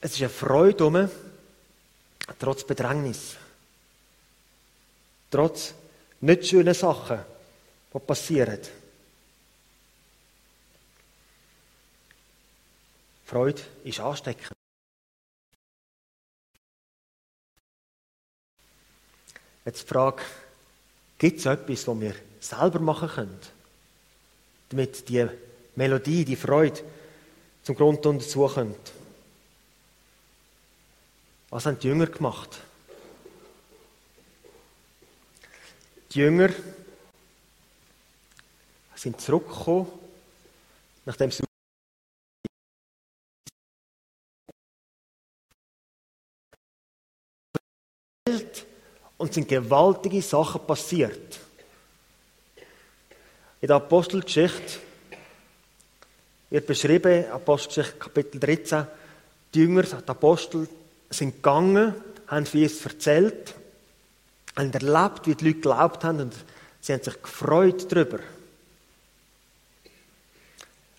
es 0.00 0.14
ist 0.14 0.20
eine 0.20 0.28
Freude 0.28 0.86
um, 0.86 1.08
trotz 2.36 2.64
Bedrängnis. 2.64 3.36
Trotz 5.30 5.74
nicht 6.20 6.48
schönen 6.48 6.74
Sachen, 6.74 7.20
die 7.94 7.98
passieren. 8.00 8.58
Freude 13.24 13.62
ist 13.84 14.00
ansteckend. 14.00 14.57
Jetzt 19.68 19.82
die 19.82 19.88
Frage, 19.88 20.22
gibt 21.18 21.40
es 21.40 21.44
etwas, 21.44 21.86
was 21.86 22.00
wir 22.00 22.14
selber 22.40 22.80
machen 22.80 23.06
können, 23.06 23.38
damit 24.70 25.06
die 25.10 25.28
Melodie, 25.76 26.24
die 26.24 26.36
Freude 26.36 26.80
zum 27.62 27.76
Grundton 27.76 28.18
dazu 28.18 28.46
kommt? 28.46 28.92
Was 31.50 31.66
haben 31.66 31.78
die 31.78 31.88
Jünger 31.88 32.06
gemacht? 32.06 32.48
Die 36.12 36.20
Jünger 36.20 36.48
sind 38.94 39.20
zurückgekommen, 39.20 39.86
nachdem 41.04 41.30
sie 41.30 41.44
und 49.18 49.34
sind 49.34 49.48
gewaltige 49.48 50.22
Sachen 50.22 50.64
passiert. 50.66 51.40
In 53.60 53.66
der 53.66 53.76
Apostelgeschichte 53.76 54.78
wird 56.50 56.66
beschrieben, 56.66 57.26
Apostelgeschichte 57.30 57.98
Kapitel 57.98 58.40
13, 58.40 58.86
die 59.52 59.58
Jünger, 59.60 59.82
die 59.82 60.08
Apostel 60.08 60.68
sind 61.10 61.34
gegangen, 61.36 61.94
haben 62.28 62.46
für 62.46 62.58
Jesus 62.58 62.84
erzählt, 62.86 63.54
haben 64.56 64.72
erlebt, 64.72 65.26
wie 65.26 65.34
die 65.34 65.44
Leute 65.46 65.56
geglaubt 65.56 66.04
haben 66.04 66.20
und 66.20 66.34
sie 66.80 66.92
haben 66.92 67.02
sich 67.02 67.20
gefreut 67.20 67.90
darüber. 67.90 68.20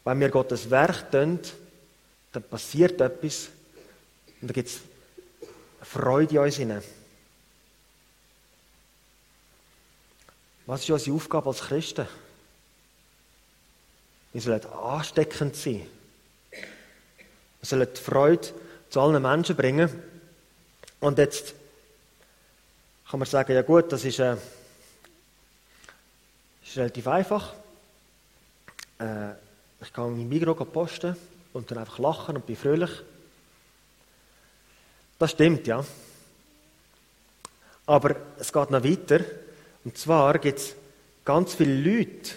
Wenn 0.04 0.20
wir 0.20 0.30
Gottes 0.30 0.70
Werk 0.70 1.12
tun, 1.12 1.40
dann 2.32 2.44
passiert 2.44 3.00
etwas 3.00 3.50
und 4.42 4.50
dann 4.50 4.54
gibt 4.54 4.70
es 4.70 4.80
Freude 5.82 6.36
in 6.36 6.72
uns. 6.72 6.99
Was 10.70 10.82
ist 10.82 10.92
unsere 10.92 11.16
Aufgabe 11.16 11.50
als 11.50 11.62
Christen? 11.62 12.08
Wir 14.32 14.40
sollen 14.40 14.64
ansteckend 14.68 15.56
sein. 15.56 15.88
Wir 16.52 16.62
sollen 17.64 17.88
die 17.92 18.00
Freude 18.00 18.54
zu 18.88 19.02
allen 19.02 19.20
Menschen 19.20 19.56
bringen. 19.56 19.90
Und 21.00 21.18
jetzt 21.18 21.56
kann 23.10 23.20
man 23.20 23.28
sagen, 23.28 23.52
ja 23.52 23.64
gut, 23.64 23.92
das 23.92 24.06
ist, 24.06 24.20
äh, 24.20 24.38
ist 26.64 26.78
relativ 26.78 27.08
einfach. 27.08 27.56
Äh, 29.00 29.32
ich 29.82 29.92
kann 29.92 30.16
mein 30.16 30.30
Mikro 30.30 30.54
posten 30.54 31.16
und 31.52 31.72
dann 31.72 31.80
einfach 31.80 31.98
lachen 31.98 32.36
und 32.36 32.46
bin 32.46 32.56
fröhlich. 32.56 32.92
Das 35.18 35.32
stimmt, 35.32 35.66
ja. 35.66 35.84
Aber 37.88 38.16
es 38.38 38.54
geht 38.54 38.70
noch 38.70 38.84
weiter. 38.84 39.22
Und 39.84 39.98
zwar 39.98 40.38
gibt 40.40 40.60
es 40.60 40.76
ganz 41.24 41.54
viele 41.54 41.76
Leute, 41.76 42.32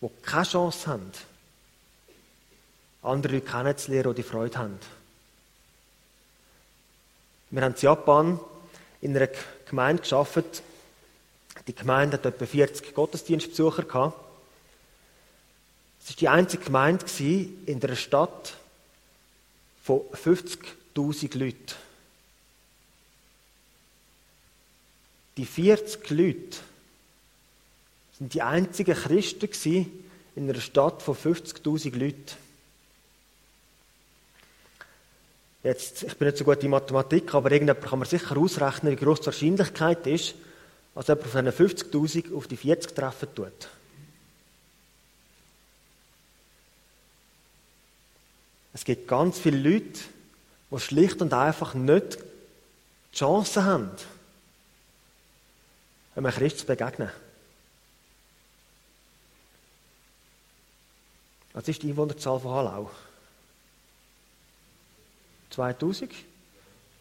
die 0.00 0.08
keine 0.22 0.44
Chance 0.44 0.86
haben, 0.86 1.12
andere 3.02 3.34
Leute 3.34 3.46
kennenzulernen, 3.46 4.14
die 4.14 4.22
die 4.22 4.28
Freude 4.28 4.58
haben. 4.58 4.78
Wir 7.50 7.62
haben 7.62 7.74
in 7.74 7.80
Japan 7.80 8.40
in 9.00 9.16
einer 9.16 9.28
Gemeinde 9.68 10.02
geschafft. 10.02 10.62
Die 11.66 11.74
Gemeinde 11.74 12.16
hat 12.16 12.26
etwa 12.26 12.46
40 12.46 12.94
Gottesdienstbesucher. 12.94 13.82
Es 16.00 16.10
war 16.10 16.16
die 16.18 16.28
einzige 16.28 16.64
Gemeinde 16.64 17.06
in 17.66 17.82
einer 17.82 17.96
Stadt 17.96 18.54
von 19.82 20.00
50.000 20.12 21.38
Leuten. 21.38 21.83
Die 25.36 25.46
40 25.46 26.10
Leute 26.10 26.58
sind 28.18 28.34
die 28.34 28.42
einzigen 28.42 28.94
Christen 28.94 29.90
in 30.36 30.48
einer 30.48 30.60
Stadt 30.60 31.02
von 31.02 31.16
50.000 31.16 31.96
Leuten. 31.96 32.36
Jetzt, 35.64 36.02
ich 36.02 36.14
bin 36.16 36.28
nicht 36.28 36.38
so 36.38 36.44
gut 36.44 36.62
in 36.62 36.70
Mathematik, 36.70 37.32
aber 37.34 37.50
irgendjemand 37.50 37.86
kann 37.86 37.98
man 37.98 38.08
sicher 38.08 38.36
ausrechnen, 38.36 38.92
wie 38.92 39.02
groß 39.02 39.20
die 39.20 39.26
Wahrscheinlichkeit 39.26 40.06
ist, 40.06 40.34
dass 40.94 41.08
jemand 41.08 41.26
von 41.26 41.44
diesen 41.44 41.68
50.000 41.68 42.34
auf 42.34 42.46
die 42.46 42.56
40 42.56 42.94
treffen 42.94 43.34
tut. 43.34 43.68
Es 48.74 48.84
gibt 48.84 49.08
ganz 49.08 49.38
viele 49.38 49.56
Leute, 49.56 50.00
die 50.70 50.80
schlicht 50.80 51.22
und 51.22 51.32
einfach 51.32 51.74
nicht 51.74 52.18
die 53.12 53.16
Chance 53.16 53.64
haben, 53.64 53.90
einem 56.14 56.30
Christ 56.30 56.60
zu 56.60 56.66
begegnen. 56.66 57.10
Was 61.52 61.68
ist 61.68 61.82
die 61.82 61.90
Einwohnerzahl 61.90 62.40
von 62.40 62.52
Hallau? 62.52 62.90
2000? 65.50 66.12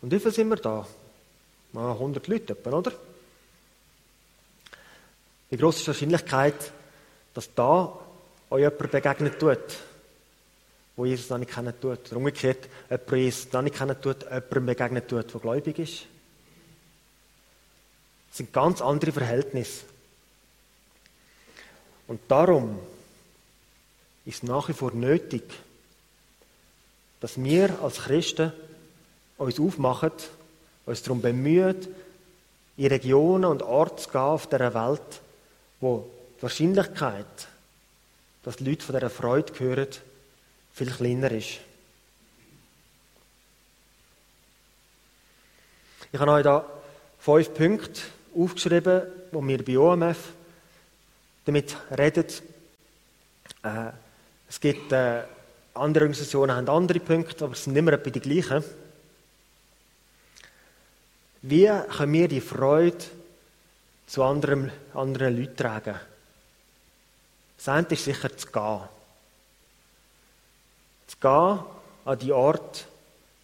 Und 0.01 0.11
wie 0.11 0.19
viel 0.19 0.31
sind 0.31 0.49
wir 0.49 0.57
da? 0.57 0.87
Mal 1.71 1.91
100 1.91 2.27
Leute, 2.27 2.53
etwa, 2.53 2.71
oder? 2.71 2.91
Wie 5.49 5.57
groß 5.57 5.77
ist 5.77 5.83
die 5.83 5.87
Wahrscheinlichkeit, 5.87 6.71
dass 7.33 7.53
da 7.53 7.99
euch 8.49 8.61
jemand 8.61 8.91
begegnet 8.91 9.39
tut, 9.39 9.57
wo 10.95 11.05
Jesus 11.05 11.29
noch 11.29 11.39
nicht 11.39 11.51
kennen 11.51 11.73
tut? 11.79 12.11
Oder 12.11 12.17
umgekehrt, 12.17 12.69
jemand, 12.89 13.11
Jesus 13.11 13.51
noch 13.51 13.61
nicht 13.63 13.75
kennen 13.75 13.99
tut, 13.99 14.21
jemandem 14.23 14.65
begegnet 14.67 15.07
tut, 15.07 15.33
der 15.33 15.41
gläubig 15.41 15.79
ist? 15.79 16.05
Das 18.33 18.39
sind 18.39 18.51
ganz 18.51 18.81
andere 18.81 19.11
Verhältnisse. 19.11 19.83
Und 22.07 22.19
darum 22.29 22.79
ist 24.25 24.41
nach 24.41 24.69
wie 24.69 24.73
vor 24.73 24.91
nötig, 24.91 25.43
dass 27.19 27.37
wir 27.37 27.79
als 27.83 27.99
Christen 27.99 28.51
uns 29.37 29.59
aufmachen, 29.59 30.13
uns 30.87 31.03
darum 31.03 31.21
bemühen, 31.21 31.77
in 32.75 32.87
Regionen 32.87 33.45
und 33.45 33.61
Orte 33.61 33.97
zu 33.97 34.09
gehen 34.09 34.21
auf 34.21 34.49
dieser 34.49 34.73
Welt, 34.73 35.21
wo 35.79 36.09
die 36.39 36.41
Wahrscheinlichkeit, 36.41 37.47
dass 38.41 38.55
die 38.55 38.63
Leute 38.63 38.83
von 38.83 38.95
dieser 38.95 39.11
Freude 39.11 39.53
hören, 39.59 39.89
viel 40.73 40.89
kleiner 40.89 41.29
ist. 41.29 41.59
Ich 46.11 46.19
habe 46.19 46.31
euch 46.31 46.43
da 46.43 46.65
fünf 47.19 47.53
Punkte 47.53 48.01
aufgeschrieben, 48.35 49.03
wo 49.31 49.45
wir 49.45 49.63
bei 49.63 49.77
OMF 49.77 50.17
damit 51.45 51.75
reden. 51.97 52.25
Äh, 53.63 53.91
es 54.49 54.59
gibt 54.59 54.91
äh, 54.91 55.23
andere 55.73 56.03
Organisationen 56.03 56.55
haben 56.55 56.69
andere 56.69 56.99
Punkte, 56.99 57.45
aber 57.45 57.53
es 57.53 57.63
sind 57.63 57.75
immer 57.75 57.93
etwa 57.93 58.09
die 58.09 58.19
gleichen. 58.19 58.63
Wie 61.41 61.67
können 61.97 62.13
wir 62.13 62.27
die 62.27 62.41
Freude 62.41 63.03
zu 64.07 64.23
anderen, 64.23 64.71
anderen 64.93 65.37
Leuten 65.37 65.57
tragen? 65.57 65.95
Das 67.57 67.69
eine 67.69 67.87
ist 67.87 68.05
sicher 68.05 68.35
zu 68.37 68.47
gehen. 68.47 68.81
Zu 71.07 71.17
gehen 71.17 71.59
an 72.05 72.19
die 72.19 72.31
Ort, 72.31 72.87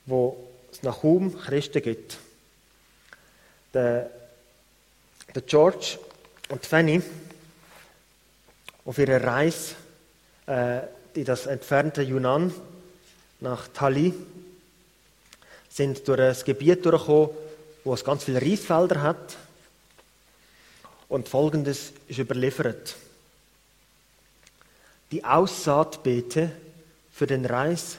wo 0.06 0.38
es 0.72 0.84
nach 0.84 1.02
kaum 1.02 1.38
Christen 1.38 1.82
gibt. 1.82 2.18
Der, 3.74 4.10
der 5.36 5.42
George 5.44 6.00
und 6.50 6.66
Fanny 6.66 7.02
auf 8.86 8.98
ihrer 8.98 9.24
Reise 9.24 9.76
äh, 10.48 10.80
in 11.14 11.26
das 11.26 11.46
entfernte 11.46 12.02
Yunnan 12.02 12.54
nach 13.40 13.68
Tali, 13.70 14.14
sind 15.70 16.08
durch 16.08 16.20
ein 16.20 16.36
Gebiet 16.46 16.86
durchgekommen, 16.86 17.30
wo 17.84 17.94
es 17.94 18.04
ganz 18.04 18.24
viele 18.24 18.42
Reisfelder 18.42 19.02
hat. 19.02 19.38
Und 21.08 21.30
Folgendes 21.30 21.94
ist 22.08 22.20
überliefert. 22.20 22.96
Die 25.12 25.24
Aussaatbeete 25.24 26.52
für 27.12 27.28
den 27.28 27.46
Reis 27.46 27.98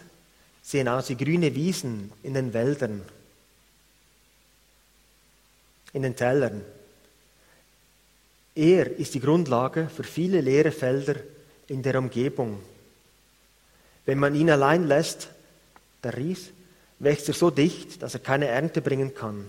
sehen 0.62 0.88
aus 0.88 1.09
wie 1.09 1.16
grüne 1.16 1.55
Wiesen 1.55 2.12
in 2.23 2.35
den 2.35 2.53
Wäldern, 2.53 3.03
in 5.93 6.03
den 6.03 6.14
Tälern. 6.14 6.62
Er 8.61 8.99
ist 8.99 9.14
die 9.14 9.20
Grundlage 9.20 9.88
für 9.88 10.05
viele 10.05 10.42
leere 10.42 10.70
Felder 10.70 11.14
in 11.66 11.83
der 11.83 11.99
Umgebung. 11.99 12.61
Wenn 14.05 14.18
man 14.18 14.35
ihn 14.35 14.51
allein 14.51 14.87
lässt, 14.87 15.31
der 16.05 16.14
Ries, 16.14 16.51
wächst 16.99 17.29
er 17.29 17.35
so 17.35 17.49
dicht, 17.49 18.03
dass 18.03 18.12
er 18.12 18.20
keine 18.20 18.49
Ernte 18.49 18.83
bringen 18.83 19.14
kann. 19.14 19.49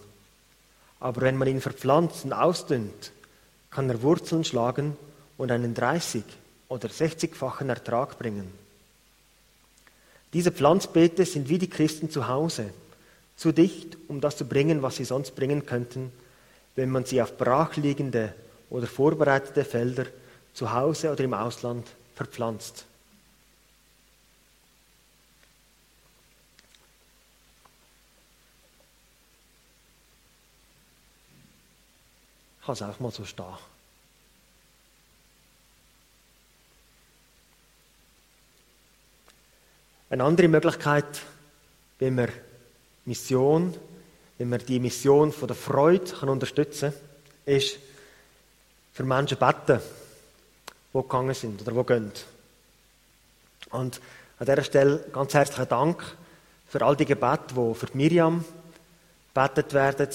Aber 1.01 1.23
wenn 1.23 1.35
man 1.35 1.49
ihn 1.49 1.59
verpflanzt 1.59 2.23
und 2.23 2.31
ausdünnt, 2.31 3.11
kann 3.69 3.89
er 3.89 4.01
Wurzeln 4.01 4.45
schlagen 4.45 4.95
und 5.37 5.51
einen 5.51 5.73
30 5.73 6.23
oder 6.69 6.87
60-fachen 6.87 7.67
Ertrag 7.67 8.17
bringen. 8.17 8.49
Diese 10.31 10.53
Pflanzbeete 10.53 11.25
sind 11.25 11.49
wie 11.49 11.57
die 11.57 11.69
Christen 11.69 12.09
zu 12.09 12.29
Hause, 12.29 12.69
zu 13.35 13.51
dicht, 13.51 13.97
um 14.07 14.21
das 14.21 14.37
zu 14.37 14.45
bringen, 14.45 14.81
was 14.81 14.95
sie 14.95 15.03
sonst 15.03 15.35
bringen 15.35 15.65
könnten, 15.65 16.13
wenn 16.77 16.89
man 16.89 17.03
sie 17.03 17.21
auf 17.21 17.37
brachliegende 17.37 18.33
oder 18.71 18.87
vorbereitete 18.87 19.65
Felder 19.65 20.05
zu 20.53 20.71
Hause 20.71 21.11
oder 21.11 21.23
im 21.23 21.33
Ausland 21.33 21.87
verpflanzt. 22.15 22.85
Ich 32.59 32.65
kann 32.65 32.73
es 32.73 32.81
auch 32.81 32.99
mal 32.99 33.11
so 33.11 33.25
stehen. 33.25 33.45
Eine 40.09 40.23
andere 40.23 40.47
Möglichkeit, 40.47 41.21
wenn 41.99 42.15
man 42.15 42.29
Mission, 43.05 43.73
wenn 44.37 44.49
man 44.49 44.65
die 44.65 44.79
Mission 44.79 45.31
von 45.31 45.47
der 45.47 45.57
Freude 45.57 46.11
kann 46.11 46.29
unterstützen 46.29 46.93
kann, 46.93 47.55
ist, 47.55 47.79
für 48.93 49.03
Menschen 49.03 49.37
beten, 49.37 49.81
die 50.93 50.97
gegangen 50.97 51.33
sind 51.33 51.61
oder 51.61 51.71
die 51.71 51.87
gehen. 51.87 52.11
Und 53.69 54.01
an 54.39 54.45
dieser 54.45 54.63
Stelle 54.63 55.05
ganz 55.13 55.33
herzlichen 55.33 55.69
Dank 55.69 56.03
für 56.67 56.81
all 56.81 56.95
die 56.95 57.05
Gebete, 57.05 57.53
die 57.55 57.75
für 57.75 57.87
Miriam 57.93 58.43
betet 59.33 59.73
werden, 59.73 60.09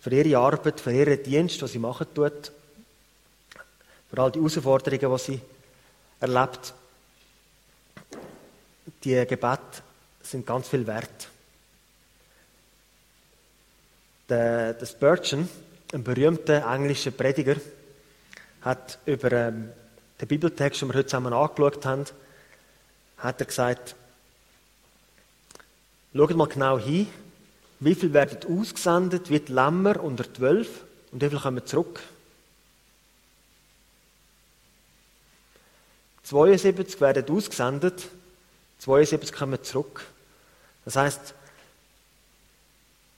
für 0.00 0.10
ihre 0.10 0.38
Arbeit, 0.38 0.80
für 0.80 0.92
ihren 0.92 1.22
Dienst, 1.22 1.60
was 1.62 1.72
sie 1.72 1.78
machen 1.78 2.06
tut, 2.14 2.52
für 4.10 4.18
all 4.22 4.30
die 4.30 4.38
Herausforderungen, 4.38 5.16
die 5.16 5.22
sie 5.22 5.40
erlebt. 6.20 6.74
Die 9.04 9.26
Gebete 9.26 9.82
sind 10.22 10.46
ganz 10.46 10.68
viel 10.68 10.86
wert. 10.86 11.28
Der, 14.28 14.74
der 14.74 14.86
Spurgeon, 14.86 15.48
ein 15.92 16.02
berühmter 16.02 16.66
englischer 16.72 17.12
Prediger, 17.12 17.56
hat 18.66 18.98
über 19.06 19.30
ähm, 19.30 19.70
den 20.20 20.26
Bibeltext, 20.26 20.82
den 20.82 20.88
wir 20.88 20.94
heute 20.94 21.06
zusammen 21.06 21.32
angeschaut 21.32 21.86
haben, 21.86 22.04
hat 23.18 23.40
er 23.40 23.46
gesagt, 23.46 23.94
schaut 26.12 26.34
mal 26.34 26.48
genau 26.48 26.76
hin, 26.76 27.06
wie 27.78 27.94
viel 27.94 28.12
werden 28.12 28.38
ausgesendet 28.58 29.30
wie 29.30 29.38
die 29.38 29.52
Lämmer 29.52 30.02
unter 30.02 30.32
zwölf 30.34 30.82
und 31.12 31.22
wie 31.22 31.30
viel 31.30 31.38
kommen 31.38 31.64
zurück? 31.64 32.00
72 36.24 37.00
werden 37.00 37.30
ausgesendet, 37.30 38.08
72 38.80 39.32
kommen 39.32 39.62
zurück. 39.62 40.04
Das 40.84 40.96
heißt, 40.96 41.34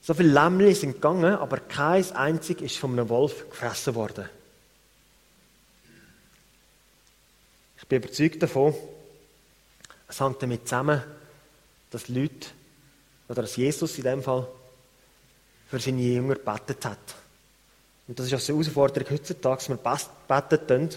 so 0.03 0.13
viele 0.13 0.31
Lämmchen 0.31 0.75
sind 0.75 0.93
gegangen, 0.97 1.37
aber 1.37 1.57
kein 1.57 2.05
einzig 2.13 2.61
ist 2.61 2.77
von 2.77 2.93
einem 2.93 3.09
Wolf 3.09 3.49
gefressen 3.49 3.95
worden. 3.95 4.29
Bin 7.89 8.03
überzeugt 8.03 8.43
davon, 8.43 8.75
es 10.09 10.21
hängt 10.21 10.43
damit 10.43 10.69
zusammen, 10.69 11.03
dass 11.91 12.09
Leute, 12.09 12.49
oder 13.29 13.43
dass 13.43 13.57
Jesus 13.57 13.97
in 13.99 14.05
dem 14.05 14.23
Fall, 14.23 14.47
für 15.69 15.79
seine 15.79 16.01
Jünger 16.01 16.35
gebetet 16.35 16.85
hat. 16.85 17.15
Und 18.07 18.19
das 18.19 18.27
ist 18.27 18.35
auch 18.35 18.41
so 18.41 18.55
eine 18.55 18.63
Herausforderung 18.63 19.11
heutzutage, 19.11 19.57
dass 19.57 19.69
wir 19.69 19.77
beten 19.77 20.67
können, 20.67 20.95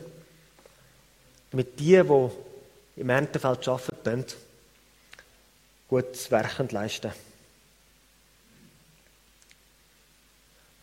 damit 1.51 1.79
die, 1.79 2.01
die 2.01 3.01
im 3.01 3.09
Erntefeld 3.09 3.67
arbeiten, 3.67 4.25
gutes 5.89 6.31
Werk 6.31 6.71
leisten 6.71 7.11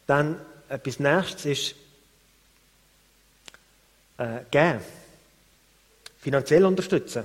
Dann 0.06 0.40
etwas 0.68 0.98
Nächstes 0.98 1.44
ist 1.46 1.74
äh, 4.18 4.40
geben. 4.50 4.80
Finanziell 6.28 6.66
unterstützen. 6.66 7.24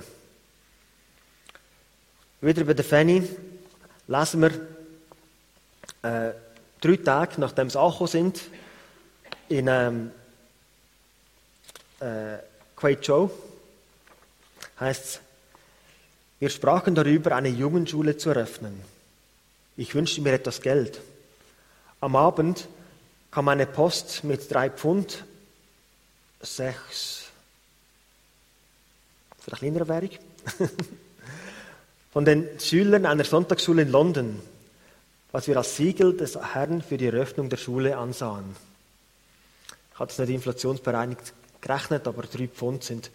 Wieder 2.40 2.64
bei 2.64 2.72
der 2.72 2.86
Fanny 2.86 3.22
lesen 4.08 4.40
wir 4.40 4.50
äh, 6.10 6.32
drei 6.80 6.96
Tage, 6.96 7.38
nachdem 7.38 7.68
sie 7.68 7.78
angekommen 7.78 8.08
sind, 8.08 8.40
in 9.50 9.68
ähm, 9.68 10.10
äh, 12.00 12.38
Quaito, 12.74 13.30
heißt 14.80 15.04
es, 15.04 15.20
wir 16.40 16.48
sprachen 16.48 16.94
darüber, 16.94 17.36
eine 17.36 17.50
Jungenschule 17.50 18.16
zu 18.16 18.30
eröffnen. 18.30 18.80
Ich 19.76 19.94
wünschte 19.94 20.22
mir 20.22 20.32
etwas 20.32 20.62
Geld. 20.62 21.02
Am 22.00 22.16
Abend 22.16 22.68
kam 23.30 23.48
eine 23.48 23.66
Post 23.66 24.24
mit 24.24 24.50
drei 24.50 24.70
Pfund, 24.70 25.26
sechs, 26.40 27.23
vielleicht 29.44 29.60
kleinere 29.60 29.88
Währung, 29.88 30.10
von 32.12 32.24
den 32.24 32.48
Schülern 32.58 33.06
einer 33.06 33.24
Sonntagsschule 33.24 33.82
in 33.82 33.90
London, 33.90 34.40
was 35.32 35.48
wir 35.48 35.56
als 35.56 35.76
Siegel 35.76 36.16
des 36.16 36.36
Herrn 36.36 36.80
für 36.80 36.96
die 36.96 37.06
Eröffnung 37.06 37.50
der 37.50 37.56
Schule 37.56 37.96
ansahen. 37.96 38.56
Ich 39.92 39.98
hatte 39.98 40.12
es 40.12 40.18
nicht 40.18 40.30
inflationsbereinigt 40.30 41.34
gerechnet, 41.60 42.06
aber 42.06 42.22
drei 42.22 42.48
Pfund 42.48 42.84
sind 42.84 43.10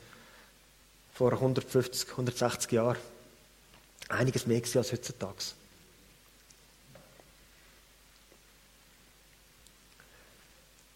vor 1.13 1.33
150, 1.33 2.11
160 2.11 2.71
Jahren 2.71 2.97
einiges 4.07 4.47
mehr 4.47 4.61
als 4.75 4.91
heutzutage. 4.91 5.35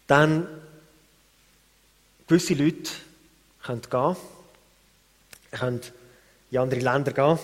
Dann 0.06 0.46
gewisse 2.26 2.54
Leute 2.54 2.90
können 3.62 3.82
gehen, 3.82 4.16
können 5.58 5.80
in 6.50 6.58
andere 6.58 6.80
Länder 6.80 7.12
gehen. 7.12 7.38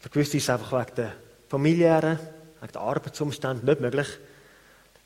Für 0.00 0.08
gewisse 0.08 0.36
ist 0.36 0.44
es 0.44 0.50
einfach 0.50 0.72
wegen 0.80 0.94
der 0.96 1.12
familiären, 1.48 2.18
wegen 2.60 2.72
der 2.72 2.80
Arbeitsumstände 2.80 3.64
nicht 3.64 3.80
möglich. 3.80 4.08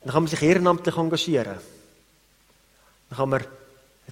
Dann 0.01 0.13
kann 0.13 0.23
man 0.23 0.29
sich 0.29 0.41
ehrenamtlich 0.41 0.97
engagieren. 0.97 1.57
Dann 3.09 3.17
kann 3.17 3.29
man 3.29 3.43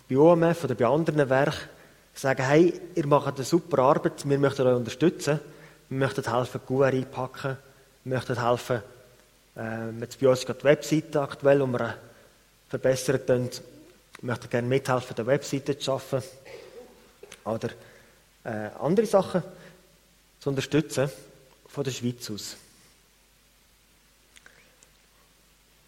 bei 0.10 0.18
OMF 0.18 0.64
oder 0.64 0.76
bei 0.76 0.86
anderen 0.86 1.30
Werken 1.30 1.70
sagen, 2.14 2.44
hey, 2.44 2.80
ihr 2.96 3.08
macht 3.08 3.36
eine 3.36 3.46
super 3.46 3.80
Arbeit, 3.80 4.28
wir 4.28 4.38
möchten 4.38 4.68
euch 4.68 4.76
unterstützen, 4.76 5.40
wir 5.90 5.98
möchten 6.00 6.24
helfen, 6.24 6.62
QR 6.66 6.88
einpacken, 6.88 7.58
wir 8.04 8.16
möchten 8.16 8.42
helfen, 8.42 8.82
äh, 9.58 9.90
jetzt 10.00 10.20
bei 10.20 10.30
uns 10.30 10.46
gerade 10.46 10.60
die 10.60 10.66
Webseite 10.66 11.22
aktuell, 11.22 11.62
um 11.62 11.72
wir 11.72 11.96
verbessern 12.70 13.20
können, 13.26 13.50
wir 14.22 14.28
möchten 14.28 14.50
gerne 14.50 14.68
mithelfen, 14.68 15.16
die 15.16 15.26
Webseite 15.26 15.78
zu 15.78 15.86
schaffen 15.86 16.22
oder 17.46 17.70
äh, 18.44 18.70
andere 18.80 19.06
Sachen 19.06 19.44
zu 20.40 20.50
unterstützen 20.50 21.10
von 21.68 21.84
der 21.84 21.92
Schweiz 21.92 22.30
aus. 22.30 22.58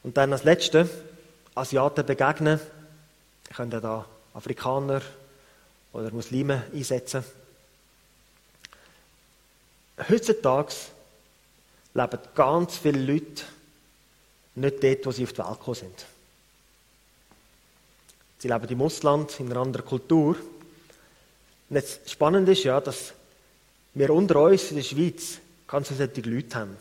Und 0.03 0.17
dann 0.17 0.33
als 0.33 0.43
Letzte, 0.43 0.89
Asiaten 1.55 2.05
begegnen. 2.05 2.59
Könnte 3.55 3.79
da 3.79 4.05
Afrikaner 4.33 5.01
oder 5.93 6.11
Muslime 6.11 6.63
einsetzen. 6.73 7.23
Heutzutage 10.09 10.73
leben 11.93 12.19
ganz 12.33 12.77
viele 12.77 12.99
Leute 12.99 13.43
nicht 14.55 14.83
dort, 14.83 15.05
wo 15.05 15.11
sie 15.11 15.23
auf 15.23 15.33
die 15.33 15.39
Welt 15.39 15.59
gekommen 15.59 15.75
sind. 15.75 16.05
Sie 18.39 18.47
leben 18.47 18.69
im 18.69 18.81
Ausland, 18.81 19.39
in 19.39 19.51
einer 19.51 19.61
anderen 19.61 19.85
Kultur. 19.85 20.35
Und 21.73 21.77
jetzt 21.77 22.07
spannend 22.07 22.47
ist 22.49 22.65
ja, 22.65 22.79
dass 22.79 23.13
wir 23.95 24.11
unter 24.11 24.41
uns 24.41 24.69
in 24.69 24.75
der 24.75 24.83
Schweiz 24.83 25.39
ganz 25.67 25.87
viele 25.87 26.05
Leute 26.05 26.55
haben. 26.55 26.77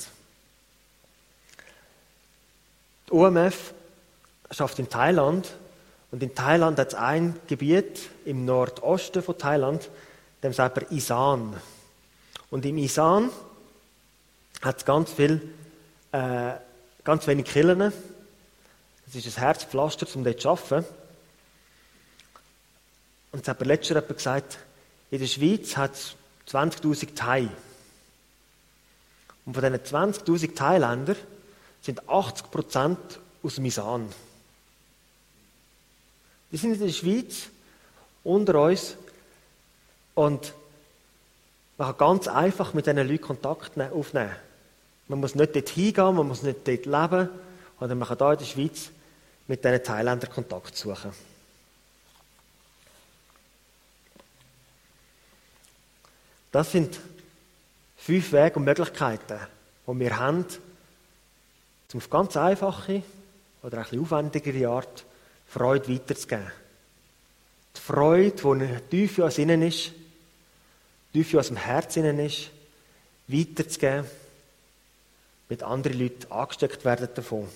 Die 3.09 3.13
UMF 3.13 3.73
schafft 4.51 4.79
in 4.81 4.91
Thailand 4.91 5.49
und 6.11 6.23
in 6.23 6.35
Thailand 6.35 6.79
hat 6.79 6.89
es 6.89 6.95
ein 6.95 7.41
Gebiet 7.47 8.01
im 8.27 8.45
Nordosten 8.45 9.23
von 9.23 9.39
Thailand, 9.39 9.89
dem 10.43 10.53
sagt 10.53 10.77
man 10.77 10.95
Isan. 10.95 11.57
Und 12.51 12.67
im 12.67 12.77
Isan 12.77 13.31
hat 14.61 14.77
es 14.77 14.85
ganz 14.85 15.11
viel, 15.11 15.41
äh, 16.13 16.53
ganz 17.03 17.27
wenig 17.27 17.47
Killen. 17.47 17.95
Es 19.09 19.15
ist 19.15 19.39
ein 19.39 19.43
Herzpflaster, 19.43 20.07
um 20.17 20.23
dort 20.23 20.39
zu 20.39 20.51
arbeiten. 20.51 20.85
Und 23.33 23.41
es 23.41 23.49
hat 23.49 23.59
mir 23.59 23.67
letztes 23.67 23.95
Jahr 23.95 24.03
gesagt, 24.03 24.59
in 25.13 25.19
der 25.19 25.27
Schweiz 25.27 25.77
hat 25.77 25.93
es 25.93 26.17
20.000 26.49 27.15
Thai. 27.15 27.49
Und 29.45 29.55
von 29.55 29.63
diesen 29.63 29.77
20.000 29.77 30.55
Thailändern 30.55 31.17
sind 31.83 32.03
80% 32.05 32.97
aus 33.43 33.55
dem 33.57 33.65
Isan. 33.67 34.09
Die 36.51 36.57
sind 36.57 36.73
in 36.73 36.81
der 36.81 36.93
Schweiz 36.93 37.49
unter 38.25 38.63
uns 38.63 38.97
und 40.15 40.55
man 41.77 41.89
kann 41.89 41.99
ganz 41.99 42.29
einfach 42.29 42.73
mit 42.73 42.87
diesen 42.87 43.07
Leuten 43.07 43.21
Kontakt 43.21 43.77
ne-, 43.77 43.93
aufnehmen. 43.93 44.35
Man 45.09 45.21
muss 45.21 45.35
nicht 45.35 45.55
dort 45.55 45.69
hingehen, 45.69 46.15
man 46.15 46.29
muss 46.29 46.43
nicht 46.43 46.67
dort 46.67 46.87
leben, 46.87 47.29
sondern 47.79 47.99
man 47.99 48.09
kann 48.09 48.17
hier 48.17 48.33
in 48.33 48.39
der 48.39 48.45
Schweiz 48.47 48.91
mit 49.47 49.63
diesen 49.63 49.83
Thailändern 49.83 50.31
Kontakt 50.31 50.75
suchen. 50.75 51.13
Das 56.53 56.71
sind 56.71 57.01
fünf 57.97 58.31
Wege 58.33 58.57
und 58.57 58.65
Möglichkeiten, 58.65 59.39
die 59.87 59.99
wir 59.99 60.19
haben, 60.19 60.45
um 61.93 61.99
auf 61.99 62.11
ganz 62.11 62.37
einfache 62.37 63.03
oder 63.63 63.79
ein 63.79 64.01
aufwendigere 64.01 64.69
Art 64.69 65.05
Freude 65.47 65.89
weiterzugeben. 65.93 66.51
Die 67.75 67.81
Freude, 67.81 68.81
die 68.91 68.91
tief 68.91 69.19
in 69.19 69.25
uns 69.25 69.39
innen 69.39 69.63
ist, 69.63 69.93
tief 71.13 71.33
in 71.33 71.39
unserem 71.39 71.57
Herz 71.57 71.97
innen 71.97 72.19
ist, 72.19 72.51
weiterzugeben, 73.29 74.07
mit 75.49 75.63
anderen 75.63 75.99
Leuten 75.99 76.31
angesteckt 76.31 76.85
werden 76.85 77.09
davon. 77.15 77.49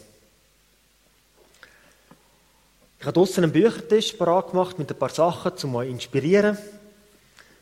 Ich 2.98 3.04
habe 3.04 3.12
draussen 3.12 3.44
einen 3.44 3.52
Büchertisch 3.52 4.14
parat 4.14 4.50
gemacht 4.50 4.78
mit 4.78 4.90
ein 4.90 4.98
paar 4.98 5.10
Sachen, 5.10 5.52
um 5.64 5.76
euch 5.76 5.88
zu 5.88 5.92
inspirieren. 5.92 6.56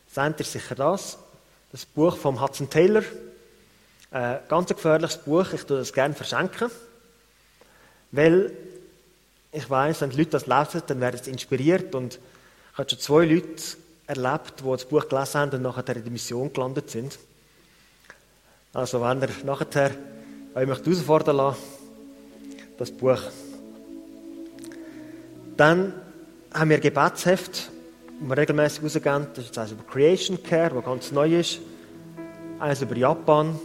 Seht 0.07 0.39
ihr 0.39 0.45
sicher 0.45 0.75
das? 0.75 1.17
Das 1.71 1.85
Buch 1.85 2.17
von 2.17 2.41
Hudson 2.41 2.69
Taylor. 2.69 3.03
Ein 4.11 4.39
ganz 4.47 4.69
gefährliches 4.69 5.17
Buch. 5.17 5.51
Ich 5.53 5.63
tue 5.63 5.77
das 5.77 5.91
gerne 5.93 6.13
verschenken. 6.13 6.69
Weil 8.11 8.51
ich 9.51 9.69
weiß, 9.69 10.01
wenn 10.01 10.09
die 10.09 10.17
Leute 10.17 10.31
das 10.31 10.47
lesen, 10.47 10.83
dann 10.87 11.01
werden 11.01 11.19
sie 11.21 11.31
inspiriert. 11.31 11.95
Und 11.95 12.19
ich 12.73 12.77
habe 12.77 12.89
schon 12.89 12.99
zwei 12.99 13.25
Leute 13.25 13.63
erlebt, 14.07 14.61
die 14.61 14.69
das 14.69 14.85
Buch 14.85 15.07
gelesen 15.07 15.39
haben 15.39 15.51
und 15.51 15.61
nachher 15.61 15.95
in 15.95 16.03
der 16.03 16.11
Mission 16.11 16.53
gelandet 16.53 16.89
sind. 16.89 17.17
Also, 18.73 19.01
wenn 19.01 19.21
ihr 19.21 19.29
nachher 19.43 19.91
euch 20.53 20.67
möchte 20.67 20.89
herausfordern 20.89 21.37
lassen, 21.37 21.61
das 22.77 22.91
Buch. 22.91 23.21
Dann 25.57 25.93
haben 26.53 26.69
wir 26.69 26.79
Gebetsheft, 26.79 27.71
das 28.19 28.29
wir 28.29 28.37
regelmäßig 28.37 28.83
rausgeben. 28.83 29.27
Das 29.35 29.45
ist 29.45 29.57
eines 29.57 29.71
über 29.71 29.83
Creation 29.83 30.41
Care, 30.41 30.75
das 30.75 30.85
ganz 30.85 31.11
neu 31.11 31.39
ist. 31.39 31.59
Eines 32.59 32.81
über 32.81 32.95
Japan, 32.95 33.59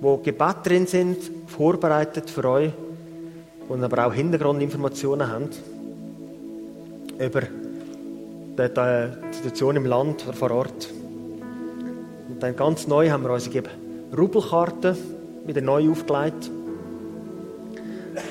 wo 0.00 0.18
Gebete 0.18 0.60
drin 0.64 0.86
sind, 0.86 1.18
vorbereitet 1.46 2.30
für 2.30 2.44
euch, 2.44 2.72
und 3.68 3.82
aber 3.82 4.06
auch 4.06 4.14
Hintergrundinformationen 4.14 5.28
haben 5.28 5.48
über 7.18 7.42
die 8.56 9.36
Situation 9.36 9.76
im 9.76 9.86
Land 9.86 10.24
oder 10.26 10.36
vor 10.36 10.50
Ort. 10.52 10.88
Und 12.28 12.42
dann 12.42 12.54
ganz 12.54 12.86
neu 12.86 13.10
haben 13.10 13.24
wir 13.24 13.30
unsere 13.30 13.64
Rubelkarte 14.16 14.96
wieder 15.46 15.60
neu 15.60 15.90
aufgelegt. 15.90 16.50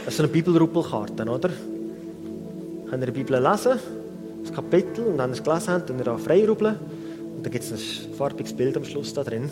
Das 0.05 0.13
ist 0.13 0.19
eine 0.19 0.29
Bibelrubelkarte, 0.29 1.23
oder? 1.23 1.49
Könnt 2.89 3.03
ihr 3.03 3.07
die 3.07 3.11
Bibel 3.11 3.41
lesen, 3.41 3.79
Kapitel, 4.55 5.05
und 5.05 5.17
wenn 5.17 5.31
ihr 5.31 5.33
es 5.33 5.43
gelesen 5.43 5.73
habt, 5.73 5.89
dann 5.89 5.97
da 5.97 6.17
frei 6.17 6.47
rubeln. 6.47 6.75
Und 7.35 7.45
dann 7.45 7.51
gibt 7.51 7.65
es 7.65 7.71
ein 7.71 8.13
farbiges 8.13 8.53
Bild 8.53 8.77
am 8.77 8.85
Schluss 8.85 9.13
da 9.13 9.23
drin. 9.23 9.49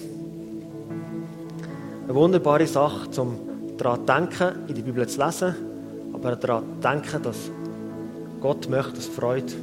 Eine 2.06 2.16
wunderbare 2.16 2.66
Sache, 2.66 3.10
um 3.22 3.38
daran 3.78 4.00
zu 4.00 4.06
denken, 4.06 4.70
in 4.70 4.76
die 4.76 4.82
Bibel 4.82 5.08
zu 5.08 5.24
lesen, 5.24 5.56
aber 6.14 6.36
daran 6.36 6.64
zu 6.64 6.88
denken, 6.88 7.22
dass 7.22 7.52
Gott 8.40 8.70
möchte, 8.70 8.94
dass 8.94 9.08
Freude 9.08 9.54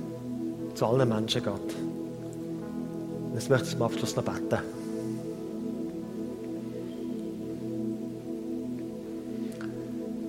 zu 0.75 0.87
allen 0.87 1.09
Menschen 1.09 1.43
geht. 1.43 1.53
Und 1.53 3.35
jetzt 3.35 3.49
möchte 3.49 3.67
ich 3.67 3.73
zum 3.73 3.83
Abschluss 3.83 4.17
noch 4.17 4.25
beten. 4.25 4.59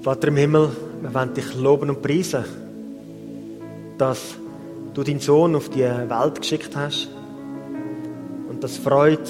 Vater 0.01 0.30
im 0.30 0.38
Himmel, 0.38 0.70
wir 1.01 1.14
wollen 1.14 1.34
dich 1.34 1.55
loben 1.55 1.89
und 1.89 2.01
preisen, 2.01 2.43
dass 3.97 4.36
du 4.94 5.04
deinen 5.04 5.20
Sohn 5.20 5.56
auf 5.56 5.70
die 5.70 5.82
Welt 5.82 6.42
geschickt 6.42 6.76
hast 6.76 7.10
und 8.50 8.64
dass 8.64 8.78
Freude 8.78 9.30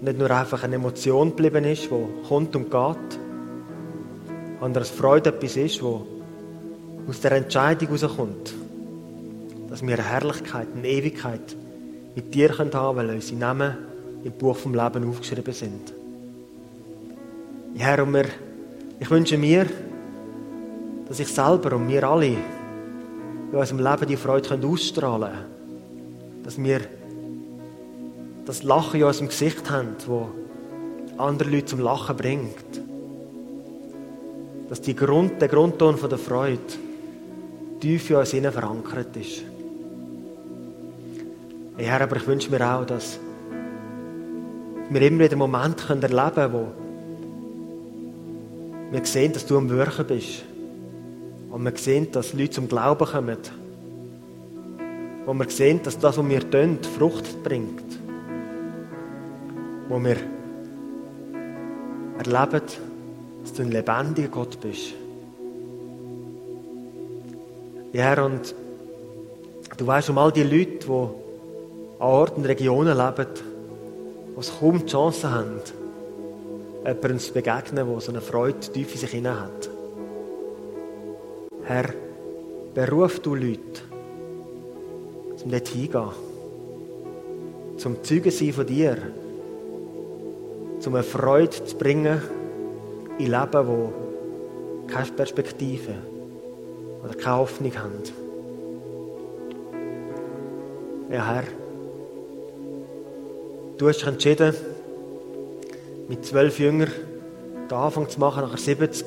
nicht 0.00 0.18
nur 0.18 0.30
einfach 0.30 0.62
eine 0.62 0.76
Emotion 0.76 1.30
geblieben 1.30 1.64
ist, 1.64 1.90
die 1.90 2.28
kommt 2.28 2.54
und 2.56 2.70
geht, 2.70 3.18
sondern 4.60 4.82
dass 4.82 4.90
Freude 4.90 5.30
etwas 5.30 5.56
ist, 5.56 5.82
wo 5.82 6.06
aus 7.08 7.20
der 7.20 7.32
Entscheidung 7.32 7.88
herauskommt, 7.88 8.54
dass 9.70 9.82
wir 9.82 9.94
eine 9.94 10.04
Herrlichkeit, 10.04 10.68
eine 10.76 10.88
Ewigkeit 10.88 11.56
mit 12.14 12.34
dir 12.34 12.50
haben 12.58 12.70
können, 12.70 12.96
weil 12.96 13.10
unsere 13.10 13.38
Namen 13.38 13.76
im 14.24 14.32
Buch 14.32 14.56
vom 14.56 14.74
Leben 14.74 15.08
aufgeschrieben 15.08 15.54
sind. 15.54 15.94
Herr, 17.76 18.02
und 18.02 18.12
wir, 18.12 18.26
ich 18.98 19.10
wünsche 19.10 19.38
mir, 19.38 19.66
dass 21.08 21.20
ich 21.20 21.28
selber 21.28 21.76
und 21.76 21.88
wir 21.88 22.02
alle 22.04 22.36
in 23.50 23.58
unserem 23.58 23.78
Leben 23.78 24.06
die 24.06 24.16
Freude 24.16 24.58
ausstrahlen 24.66 25.32
können. 25.32 26.42
Dass 26.44 26.62
wir 26.62 26.80
das 28.44 28.62
Lachen 28.62 29.00
in 29.00 29.06
unserem 29.06 29.28
Gesicht 29.28 29.70
haben, 29.70 29.96
das 29.98 31.18
andere 31.18 31.50
Leute 31.50 31.66
zum 31.66 31.80
Lachen 31.80 32.16
bringt. 32.16 32.80
Dass 34.68 34.80
die 34.80 34.94
Grund, 34.94 35.40
der 35.40 35.48
Grundton 35.48 35.96
von 35.96 36.10
der 36.10 36.18
Freude 36.18 36.58
tief 37.80 38.10
in 38.10 38.16
uns 38.16 38.32
innen 38.32 38.52
verankert 38.52 39.16
ist. 39.16 39.42
Hey 41.76 41.86
Herr, 41.86 42.00
aber 42.00 42.16
ich 42.16 42.26
wünsche 42.26 42.50
mir 42.50 42.74
auch, 42.74 42.84
dass 42.84 43.18
wir 44.90 45.02
immer 45.02 45.24
wieder 45.24 45.36
Momente 45.36 45.84
erleben 45.88 46.34
können, 46.34 46.52
wo 46.52 46.66
wir 48.90 49.04
sehen, 49.04 49.32
dass 49.32 49.46
du 49.46 49.58
am 49.58 49.68
Wirken 49.68 50.06
bist. 50.06 50.44
Und 51.58 51.64
wir 51.64 51.76
sehen, 51.76 52.12
dass 52.12 52.34
Leute 52.34 52.50
zum 52.50 52.68
Glauben 52.68 53.04
kommen. 53.04 53.36
Wo 55.26 55.34
wir 55.34 55.50
sehen, 55.50 55.80
dass 55.82 55.98
das, 55.98 56.16
was 56.16 56.28
wir 56.28 56.48
tun, 56.48 56.78
Frucht 56.96 57.42
bringt. 57.42 57.98
Wo 59.88 59.98
wir 59.98 60.18
erleben, 62.16 62.62
dass 63.42 63.52
du 63.54 63.62
ein 63.62 63.72
lebendiger 63.72 64.28
Gott 64.28 64.60
bist. 64.60 64.94
Ja, 67.92 68.04
Herr, 68.04 68.24
und 68.24 68.54
du 69.76 69.84
weißt 69.84 70.10
um 70.10 70.18
all 70.18 70.30
die 70.30 70.44
Leute, 70.44 70.86
die 70.86 70.92
an 70.92 71.10
Orten 71.98 72.42
und 72.42 72.46
Regionen 72.46 72.96
leben, 72.96 73.26
die 74.36 74.60
kaum 74.60 74.78
die 74.78 74.86
Chance 74.86 75.28
haben, 75.28 75.60
jemandem 76.84 77.18
zu 77.18 77.32
begegnen, 77.32 77.84
der 77.84 78.00
so 78.00 78.12
eine 78.12 78.20
Freude 78.20 78.60
tief 78.60 78.94
in 78.94 79.00
sich 79.00 79.10
hinein 79.10 79.40
hat. 79.40 79.77
Herr, 81.68 81.92
beruf 82.72 83.20
du 83.20 83.34
Leute, 83.34 83.82
zum 85.36 85.50
dort 85.50 85.68
hingehen, 85.68 86.08
zum 87.76 88.02
Zeugen 88.02 88.30
sein 88.30 88.54
von 88.54 88.64
dir, 88.64 88.96
zum 90.80 90.94
eine 90.94 91.04
Freude 91.04 91.62
zu 91.62 91.76
bringen 91.76 92.22
in 93.18 93.26
Leben, 93.26 93.68
wo 93.68 93.92
keine 94.86 95.12
Perspektive 95.12 95.92
oder 97.04 97.12
keine 97.12 97.36
Hoffnung 97.36 97.72
haben. 97.76 98.02
Ja, 101.12 101.34
Herr, 101.34 101.44
du 103.76 103.88
hast 103.88 103.98
dich 103.98 104.08
entschieden, 104.08 104.54
mit 106.08 106.24
zwölf 106.24 106.58
Jüngern 106.58 106.92
den 107.70 107.76
Anfang 107.76 108.08
zu 108.08 108.18
machen, 108.20 108.42
nachher 108.42 108.56
70. 108.56 109.04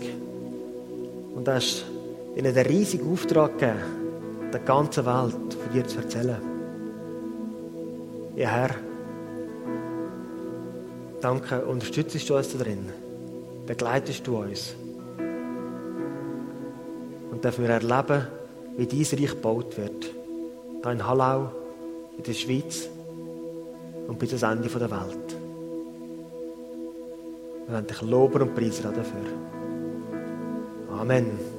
Und 1.34 1.48
hast 1.48 1.86
ihnen 2.36 2.54
den 2.54 2.66
riesigen 2.66 3.12
Auftrag 3.12 3.58
gegeben, 3.58 3.80
der 4.52 4.60
ganzen 4.62 5.06
Welt 5.06 5.54
von 5.54 5.74
dir 5.74 5.86
zu 5.86 6.00
erzählen. 6.00 6.42
Ja, 8.36 8.50
Herr, 8.50 8.76
danke, 11.22 11.66
unterstützt 11.66 12.30
du 12.30 12.36
uns 12.36 12.52
da 12.52 12.64
drin, 12.64 12.90
begleitest 13.66 14.26
du 14.26 14.38
uns. 14.38 14.76
Und 17.32 17.44
dürfen 17.44 17.64
wir 17.64 17.72
erleben, 17.72 18.28
wie 18.78 18.86
dein 18.86 19.20
Reich 19.20 19.32
gebaut 19.32 19.78
wird. 19.78 20.06
Hier 20.84 20.92
in 20.92 21.06
Hallau, 21.06 21.52
in 22.18 22.24
der 22.24 22.34
Schweiz 22.34 22.88
und 24.08 24.18
bis 24.20 24.32
das 24.32 24.44
Ende 24.44 24.68
der 24.68 24.92
Welt. 24.92 25.38
Wir 27.68 27.76
wollen 27.76 27.88
dich 27.88 28.02
loben 28.02 28.42
und 28.42 28.56
preisen 28.56 28.84
dafür. 28.84 29.22
Amen. 31.00 31.51